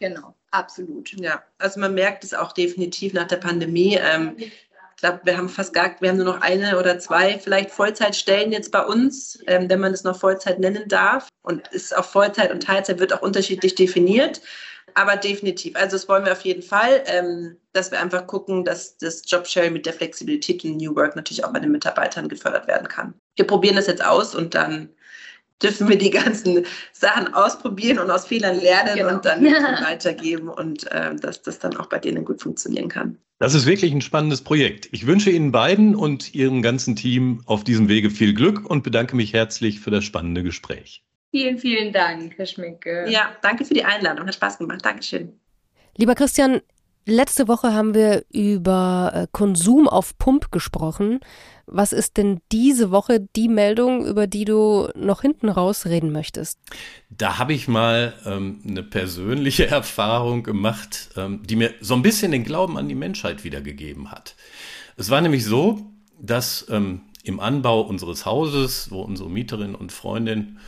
Genau, 0.00 0.34
absolut. 0.50 1.12
Ja, 1.20 1.42
also 1.58 1.78
man 1.78 1.94
merkt 1.94 2.24
es 2.24 2.34
auch 2.34 2.52
definitiv 2.52 3.12
nach 3.12 3.28
der 3.28 3.36
Pandemie. 3.36 3.96
Ähm, 4.00 4.36
glaube, 4.96 5.20
wir 5.24 5.37
haben 5.37 5.48
fast 5.48 5.72
gar, 5.72 5.94
wir 6.00 6.09
haben 6.09 6.16
nur 6.16 6.26
noch 6.26 6.40
eine 6.40 6.78
oder 6.78 6.98
zwei 6.98 7.38
vielleicht 7.38 7.70
Vollzeitstellen 7.70 8.52
jetzt 8.52 8.72
bei 8.72 8.85
uns, 8.85 9.38
ähm, 9.46 9.68
wenn 9.68 9.80
man 9.80 9.92
es 9.92 10.04
noch 10.04 10.18
Vollzeit 10.18 10.59
nennen 10.59 10.88
darf. 10.88 11.28
Und 11.42 11.68
ist 11.68 11.96
auch 11.96 12.04
Vollzeit 12.04 12.50
und 12.50 12.62
Teilzeit 12.62 12.98
wird 12.98 13.12
auch 13.12 13.22
unterschiedlich 13.22 13.74
definiert. 13.74 14.40
Aber 14.94 15.16
definitiv. 15.16 15.76
Also 15.76 15.96
das 15.96 16.09
wollen 16.09 16.24
wir 16.24 16.32
auf 16.32 16.40
jeden 16.40 16.62
Fall, 16.62 17.02
ähm, 17.06 17.56
dass 17.72 17.90
wir 17.90 18.00
einfach 18.00 18.26
gucken, 18.26 18.64
dass 18.64 18.96
das 18.96 19.22
Jobsharing 19.26 19.74
mit 19.74 19.85
der 19.85 19.92
Flexibilität 19.92 20.64
und 20.64 20.78
New 20.78 20.96
Work 20.96 21.16
natürlich 21.16 21.44
auch 21.44 21.52
bei 21.52 21.61
den 21.61 21.70
Mitarbeitern 21.70 22.28
gefördert 22.28 22.66
werden 22.66 22.88
kann. 22.88 23.12
Wir 23.37 23.46
probieren 23.46 23.76
das 23.76 23.88
jetzt 23.88 24.04
aus 24.04 24.35
und 24.35 24.54
dann 24.54 24.88
dürfen 25.62 25.88
wir 25.88 25.97
die 25.97 26.11
ganzen 26.11 26.66
Sachen 26.92 27.33
ausprobieren 27.35 27.99
und 27.99 28.11
aus 28.11 28.27
Fehlern 28.27 28.61
lernen 28.61 28.97
genau. 28.97 29.14
und 29.14 29.25
dann 29.25 29.45
weitergeben 29.85 30.49
und 30.49 30.90
äh, 30.92 31.14
dass 31.16 31.42
das 31.42 31.59
dann 31.59 31.77
auch 31.77 31.87
bei 31.87 31.99
denen 31.99 32.25
gut 32.25 32.42
funktionieren 32.42 32.88
kann. 32.88 33.19
Das 33.38 33.55
ist 33.55 33.66
wirklich 33.66 33.92
ein 33.92 34.01
spannendes 34.01 34.42
Projekt. 34.42 34.88
Ich 34.92 35.07
wünsche 35.07 35.31
Ihnen 35.31 35.53
beiden 35.53 35.95
und 35.95 36.35
Ihrem 36.35 36.62
ganzen 36.62 36.97
Team 36.97 37.42
auf 37.45 37.64
diesem 37.64 37.88
Wege 37.88 38.11
viel 38.11 38.33
Glück 38.33 38.69
und 38.69 38.83
bedanke 38.83 39.14
mich 39.14 39.33
herzlich 39.33 39.81
für 39.81 39.90
das 39.90 40.05
spannende 40.05 40.42
Gespräch. 40.42 41.03
Vielen, 41.31 41.59
vielen 41.59 41.92
Dank, 41.92 42.35
Herr 42.38 42.47
Schminke. 42.47 43.05
Ja, 43.09 43.37
danke 43.42 43.64
für 43.66 43.75
die 43.75 43.85
Einladung. 43.85 44.27
Hat 44.27 44.35
Spaß 44.35 44.59
gemacht. 44.59 44.81
Dankeschön. 44.83 45.38
Lieber 45.99 46.14
Christian, 46.14 46.62
Letzte 47.09 47.47
Woche 47.47 47.73
haben 47.73 47.95
wir 47.95 48.25
über 48.33 49.12
äh, 49.14 49.27
Konsum 49.31 49.87
auf 49.88 50.19
Pump 50.19 50.51
gesprochen. 50.51 51.21
Was 51.64 51.92
ist 51.92 52.16
denn 52.16 52.40
diese 52.51 52.90
Woche 52.90 53.21
die 53.37 53.47
Meldung, 53.49 54.05
über 54.05 54.27
die 54.27 54.45
du 54.45 54.88
noch 54.97 55.23
hinten 55.23 55.49
raus 55.49 55.87
reden 55.87 56.11
möchtest? 56.11 56.59
Da 57.09 57.38
habe 57.38 57.53
ich 57.53 57.69
mal 57.69 58.12
ähm, 58.27 58.61
eine 58.66 58.83
persönliche 58.83 59.66
Erfahrung 59.69 60.42
gemacht, 60.42 61.11
ähm, 61.16 61.45
die 61.45 61.55
mir 61.55 61.75
so 61.81 61.95
ein 61.95 62.03
bisschen 62.03 62.33
den 62.33 62.42
Glauben 62.42 62.77
an 62.77 62.88
die 62.88 62.97
Menschheit 62.97 63.45
wiedergegeben 63.45 64.11
hat. 64.11 64.35
Es 64.97 65.09
war 65.09 65.21
nämlich 65.21 65.45
so, 65.45 65.87
dass 66.21 66.66
ähm, 66.71 67.03
im 67.26 67.40
Anbau 67.40 67.80
unseres 67.80 68.24
Hauses, 68.24 68.90
wo 68.90 69.02
unsere 69.02 69.28
Mieterin 69.28 69.74
und 69.74 69.90
Freundin 69.90 70.58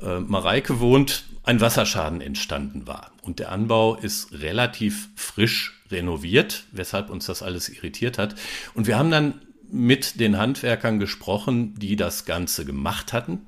äh, 0.00 0.20
Mareike 0.20 0.78
wohnt, 0.78 1.24
ein 1.42 1.60
Wasserschaden 1.60 2.20
entstanden 2.20 2.86
war. 2.86 3.10
Und 3.22 3.40
der 3.40 3.50
Anbau 3.50 3.96
ist 3.96 4.32
relativ 4.32 5.08
frisch 5.16 5.80
renoviert, 5.90 6.64
weshalb 6.70 7.10
uns 7.10 7.26
das 7.26 7.42
alles 7.42 7.68
irritiert 7.68 8.16
hat. 8.18 8.36
Und 8.74 8.86
wir 8.86 8.96
haben 8.96 9.10
dann 9.10 9.42
mit 9.70 10.20
den 10.20 10.38
Handwerkern 10.38 11.00
gesprochen, 11.00 11.74
die 11.74 11.96
das 11.96 12.24
Ganze 12.24 12.64
gemacht 12.64 13.12
hatten. 13.12 13.40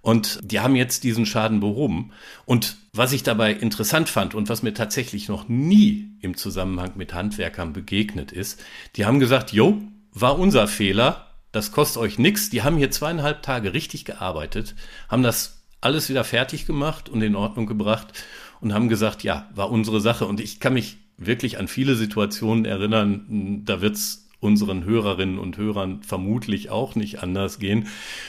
Und 0.00 0.38
die 0.44 0.60
haben 0.60 0.76
jetzt 0.76 1.02
diesen 1.02 1.26
Schaden 1.26 1.58
behoben. 1.58 2.12
Und 2.44 2.76
was 2.92 3.12
ich 3.12 3.24
dabei 3.24 3.52
interessant 3.52 4.08
fand 4.08 4.36
und 4.36 4.48
was 4.48 4.62
mir 4.62 4.74
tatsächlich 4.74 5.28
noch 5.28 5.48
nie 5.48 6.12
im 6.20 6.36
Zusammenhang 6.36 6.92
mit 6.94 7.12
Handwerkern 7.12 7.72
begegnet 7.72 8.30
ist, 8.30 8.62
die 8.94 9.04
haben 9.04 9.18
gesagt, 9.18 9.52
jo, 9.52 9.82
war 10.12 10.38
unser 10.38 10.68
Fehler, 10.68 11.25
das 11.56 11.72
kostet 11.72 12.02
euch 12.02 12.18
nichts. 12.18 12.50
Die 12.50 12.62
haben 12.62 12.76
hier 12.76 12.90
zweieinhalb 12.90 13.42
Tage 13.42 13.72
richtig 13.72 14.04
gearbeitet, 14.04 14.74
haben 15.08 15.22
das 15.22 15.64
alles 15.80 16.08
wieder 16.10 16.22
fertig 16.22 16.66
gemacht 16.66 17.08
und 17.08 17.22
in 17.22 17.34
Ordnung 17.34 17.66
gebracht 17.66 18.12
und 18.60 18.74
haben 18.74 18.88
gesagt, 18.88 19.22
ja, 19.22 19.48
war 19.54 19.70
unsere 19.70 20.00
Sache. 20.00 20.26
Und 20.26 20.38
ich 20.38 20.60
kann 20.60 20.74
mich 20.74 20.98
wirklich 21.16 21.58
an 21.58 21.66
viele 21.66 21.94
Situationen 21.94 22.66
erinnern, 22.66 23.62
da 23.64 23.80
wird 23.80 23.94
es 23.94 24.28
unseren 24.38 24.84
Hörerinnen 24.84 25.38
und 25.38 25.56
Hörern 25.56 26.02
vermutlich 26.02 26.68
auch 26.68 26.94
nicht 26.94 27.22
anders 27.22 27.58
gehen, 27.58 27.88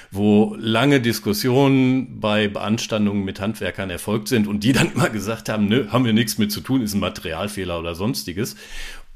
wo 0.09 0.55
lange 0.57 1.01
Diskussionen 1.01 2.21
bei 2.21 2.47
Beanstandungen 2.47 3.25
mit 3.25 3.41
Handwerkern 3.41 3.89
erfolgt 3.89 4.29
sind 4.29 4.47
und 4.47 4.63
die 4.63 4.71
dann 4.71 4.93
immer 4.93 5.09
gesagt 5.09 5.49
haben, 5.49 5.65
nö, 5.65 5.87
haben 5.89 6.05
wir 6.05 6.13
nichts 6.13 6.37
mit 6.37 6.51
zu 6.53 6.61
tun, 6.61 6.81
ist 6.81 6.93
ein 6.93 7.01
Materialfehler 7.01 7.77
oder 7.77 7.93
sonstiges 7.93 8.55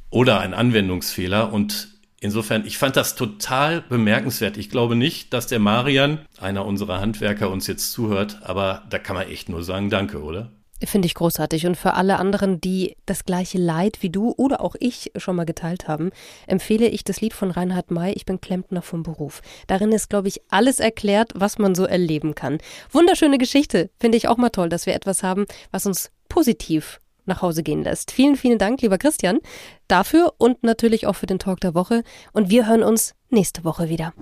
oder 0.09 0.41
ein 0.41 0.53
Anwendungsfehler 0.53 1.53
und 1.53 2.00
Insofern, 2.23 2.67
ich 2.67 2.77
fand 2.77 2.95
das 2.95 3.15
total 3.15 3.81
bemerkenswert. 3.81 4.55
Ich 4.55 4.69
glaube 4.69 4.95
nicht, 4.95 5.33
dass 5.33 5.47
der 5.47 5.57
Marian, 5.57 6.19
einer 6.39 6.67
unserer 6.67 7.01
Handwerker, 7.01 7.49
uns 7.49 7.65
jetzt 7.65 7.91
zuhört, 7.91 8.37
aber 8.43 8.83
da 8.91 8.99
kann 8.99 9.15
man 9.15 9.27
echt 9.27 9.49
nur 9.49 9.63
sagen, 9.63 9.89
danke, 9.89 10.21
oder? 10.21 10.51
Finde 10.85 11.07
ich 11.07 11.15
großartig. 11.15 11.65
Und 11.65 11.77
für 11.77 11.95
alle 11.95 12.17
anderen, 12.17 12.61
die 12.61 12.95
das 13.07 13.25
gleiche 13.25 13.57
Leid 13.57 13.97
wie 14.01 14.11
du 14.11 14.33
oder 14.37 14.61
auch 14.61 14.75
ich 14.79 15.11
schon 15.15 15.35
mal 15.35 15.45
geteilt 15.45 15.87
haben, 15.87 16.11
empfehle 16.45 16.87
ich 16.87 17.03
das 17.03 17.21
Lied 17.21 17.33
von 17.33 17.49
Reinhard 17.49 17.89
May, 17.89 18.13
Ich 18.13 18.25
bin 18.25 18.39
Klempner 18.39 18.83
vom 18.83 19.01
Beruf. 19.01 19.41
Darin 19.65 19.91
ist, 19.91 20.09
glaube 20.09 20.27
ich, 20.27 20.41
alles 20.49 20.79
erklärt, 20.79 21.31
was 21.35 21.57
man 21.57 21.73
so 21.73 21.85
erleben 21.85 22.35
kann. 22.35 22.59
Wunderschöne 22.91 23.39
Geschichte. 23.39 23.89
Finde 23.99 24.17
ich 24.17 24.27
auch 24.27 24.37
mal 24.37 24.49
toll, 24.49 24.69
dass 24.69 24.85
wir 24.85 24.93
etwas 24.93 25.23
haben, 25.23 25.45
was 25.71 25.87
uns 25.87 26.11
positiv 26.29 27.00
nach 27.25 27.41
Hause 27.41 27.63
gehen 27.63 27.83
lässt. 27.83 28.11
Vielen, 28.11 28.35
vielen 28.35 28.57
Dank, 28.57 28.81
lieber 28.81 28.97
Christian, 28.97 29.39
dafür 29.87 30.33
und 30.37 30.63
natürlich 30.63 31.07
auch 31.07 31.15
für 31.15 31.27
den 31.27 31.39
Talk 31.39 31.59
der 31.59 31.73
Woche. 31.73 32.03
Und 32.33 32.49
wir 32.49 32.67
hören 32.67 32.83
uns 32.83 33.13
nächste 33.29 33.63
Woche 33.63 33.89
wieder. 33.89 34.13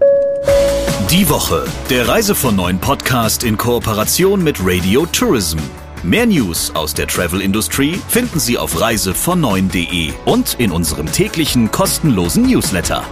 Die 1.12 1.28
Woche, 1.30 1.66
der 1.90 2.08
Reise 2.08 2.36
von 2.36 2.56
neuen 2.56 2.80
Podcast 2.80 3.44
in 3.44 3.58
Kooperation 3.58 4.44
mit 4.44 4.58
Radio 4.62 5.06
Tourism. 5.08 5.58
Mehr 6.04 6.26
News 6.26 6.74
aus 6.76 6.94
der 6.94 7.08
Travel 7.08 7.42
Industry 7.42 8.00
finden 8.08 8.40
Sie 8.40 8.58
auf 8.58 8.76
reisevon9.de 8.76 10.14
und 10.26 10.58
in 10.60 10.72
unserem 10.72 11.12
täglichen 11.12 11.72
kostenlosen 11.72 12.44
Newsletter. 12.44 13.04